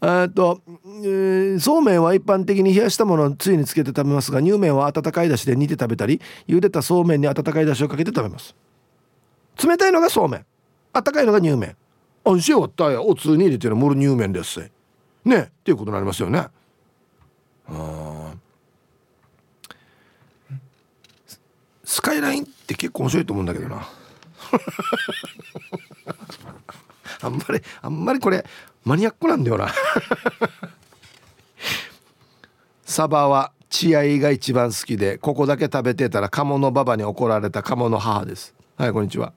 [0.00, 0.60] あと、
[1.04, 8.56] えー、そうめんは一般的に冷やしたものをつゆにつけて食べますが乳麺は温かいだしで煮て食べたり茹でたそうめんに温かいだしをかけて食べます。
[9.64, 10.46] 冷たいのがそうめん
[10.92, 11.76] 温かいのが乳麺
[12.24, 14.68] あんしよったやおつに入れてるもる乳麺です。
[15.24, 16.48] ねっていうことになりますよね。
[17.68, 18.34] あ
[22.02, 23.86] スカイラインって結構面白いと思うんだけどな。
[27.22, 28.44] あんまりあんまりこれ
[28.84, 29.68] マニアックなんだよな。
[32.84, 38.52] サバは血合いが一番好きでここだけ食べてたら鴨のババに怒られた鴨の母です。
[38.76, 39.32] はいこんにちは。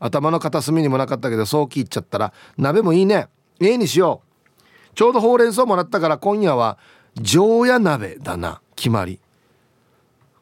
[0.00, 3.28] 頭の片隅にもなかったけどそう聞いちゃったら鍋もいいね。
[3.60, 4.22] ええにしよ
[4.58, 4.62] う。
[4.96, 6.78] ちょうどほうれん草もらったから今夜は
[7.14, 8.60] 常夜鍋だな。
[8.74, 9.20] 決まり。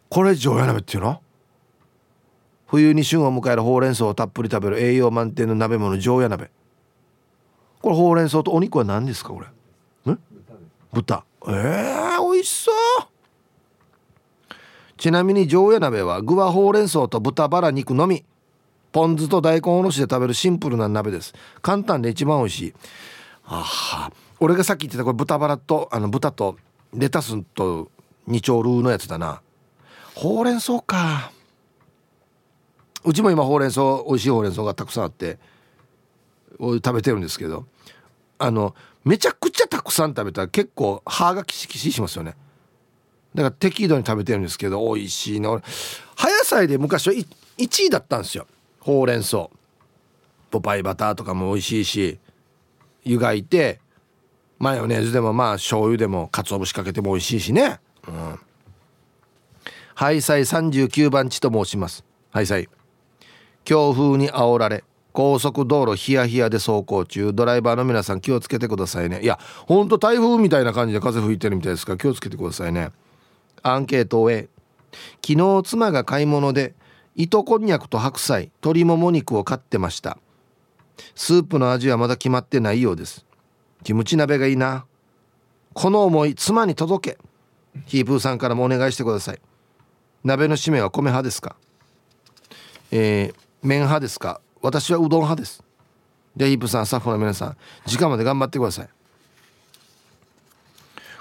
[0.09, 1.21] これ常夜鍋っていうの？
[2.71, 6.53] 冬に旬を迎えるほうれん草をたっぷり食べる栄養満点の鍋物常夜鍋。
[7.83, 10.17] これほうれん草とお肉は何ですかこれ？
[10.93, 11.25] 豚。
[11.49, 12.75] えー、美味しそう。
[14.97, 18.25] ちなみに常夜鍋は具はほうれん草と豚バラ肉のみ。
[18.93, 21.35] ポン酢と大根おろしで食べるシンプルな鍋です。
[21.63, 22.75] 簡単で一番美味しい。
[23.47, 24.13] あは。
[24.39, 26.57] 俺がさっき言ってたこれ豚バラとあの豚と
[26.95, 27.91] レタスと
[28.29, 29.43] 二丁ルーのやつだな。
[30.15, 31.33] ほうれん草か
[33.05, 35.39] うちも今ほうれん草美味しいほうれん草がたくさんあって
[36.59, 37.67] 食べてるんですけど
[38.39, 38.75] あの
[39.05, 42.37] めちゃくちゃたくさん食べたら結構歯がキシキシしますよね。
[43.35, 45.63] だから適度に食べてるんですけど美味しいな俺
[46.17, 48.47] 葉野菜で昔は1位だったんですよ。
[48.81, 49.49] ほうれん草。
[50.51, 52.19] ポパイバターとかも美味しいし
[53.05, 53.81] 湯がいて
[54.59, 57.79] マヨネーズでもまあ醤油でも鰹節かけても美味しいしね。
[58.07, 58.41] うん。
[59.95, 62.05] ハイサイ39番地と申します。
[62.31, 62.69] ハイサイ。
[63.65, 67.33] 強風に煽られ高速道路ヒヤヒヤで走行中。
[67.33, 69.21] ドライバーの皆さん気をつけてくださいね。
[69.23, 71.93] いやほんと台風みたいな感じで風吹いてるみたいですか？
[71.93, 72.91] ら気をつけてくださいね。
[73.63, 74.49] アンケートを昨
[75.23, 76.75] 日妻が買い物で
[77.17, 80.19] 糸こんにゃくと白菜鶏もも肉を買ってました。
[81.15, 83.27] スープの味はまだ決まってないようです。
[83.83, 84.85] キムチ鍋がいいな。
[85.73, 87.19] この思い妻に届け。
[87.87, 89.41] ヒープーさんからもお願いしてください。
[90.25, 91.57] 鍋の締めは米派ですか？
[92.91, 94.41] えー、麺派ですか？
[94.63, 95.63] 私はうどん派です。
[96.37, 97.57] でヒープさんスタッフの皆さん
[97.87, 98.89] 時間まで頑張ってください。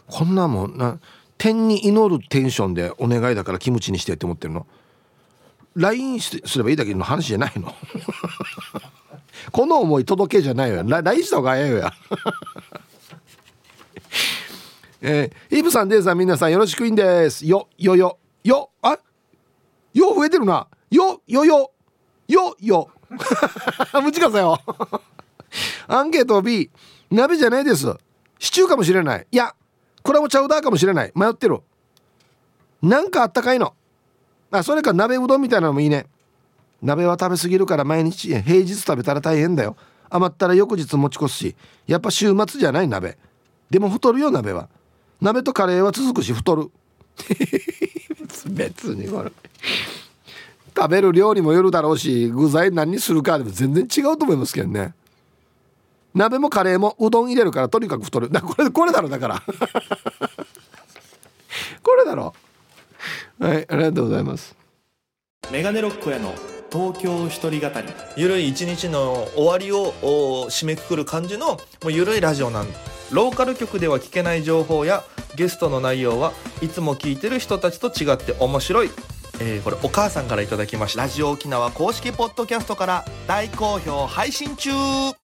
[0.08, 1.00] こんなもんな
[1.38, 4.66] 天に祈るテンションでお願いだからキムチにしてって思ってるの
[5.76, 7.74] ？LINE すればいいだけの話じゃないの？
[9.52, 10.84] この思い届けじゃないよ。
[10.84, 11.78] LINE した方が早いよ。
[11.78, 11.94] や
[15.02, 17.46] えー、イブさんデイさん皆さんよろしくいんです。
[17.48, 18.98] よよよよあ？
[19.94, 20.68] よ増えてるな。
[20.92, 21.72] よよよ。
[22.30, 22.90] よよ。
[24.02, 24.60] 無知かさよ。
[25.88, 26.70] アンケート B
[27.10, 27.88] 鍋じゃないです。
[28.38, 29.28] シチューかもしれない。
[29.32, 29.56] いや
[30.04, 31.12] これもチャウダーかもしれない。
[31.16, 31.60] 迷ってる。
[32.82, 33.74] なんかあったかいの。
[34.52, 36.06] あそれか鍋うどんみたいなのもいいね。
[36.82, 39.76] 鍋は食べ過ぎるから毎日平日食べたら大変だよ。
[40.12, 41.56] 余ったら翌日持ち越すし
[41.88, 43.18] やっぱ週末じゃない鍋。
[43.72, 44.70] でも太るよ鍋は。
[45.20, 46.70] 鍋とカレーは続くし太る。
[48.48, 49.32] 別にこれ。
[50.80, 54.94] 食べる量にもよるだろうし具材何にするかでも全然違うと思いますけどね。
[56.16, 58.30] 鍋もカレーもうどん入れるからとにかく太る。
[58.30, 59.44] だこれこれだろだから。
[61.84, 62.34] これだろ。
[63.40, 64.56] はいありがとうございます。
[65.52, 66.34] メガネロックへの
[66.72, 67.88] 東京一人語り。
[68.16, 69.92] ゆるい一日の終わりを
[70.50, 72.68] 締めくくる感じのもうゆるいラジオなん
[73.12, 75.04] ローカル局では聞けない情報や
[75.36, 78.90] ゲストの内容はいつも聞いてる人たちと違って面白い、
[79.42, 81.02] えー、これお母さんから頂きました。
[81.04, 85.19] ラジオ沖縄公式ポッドキャストから大好評配信中。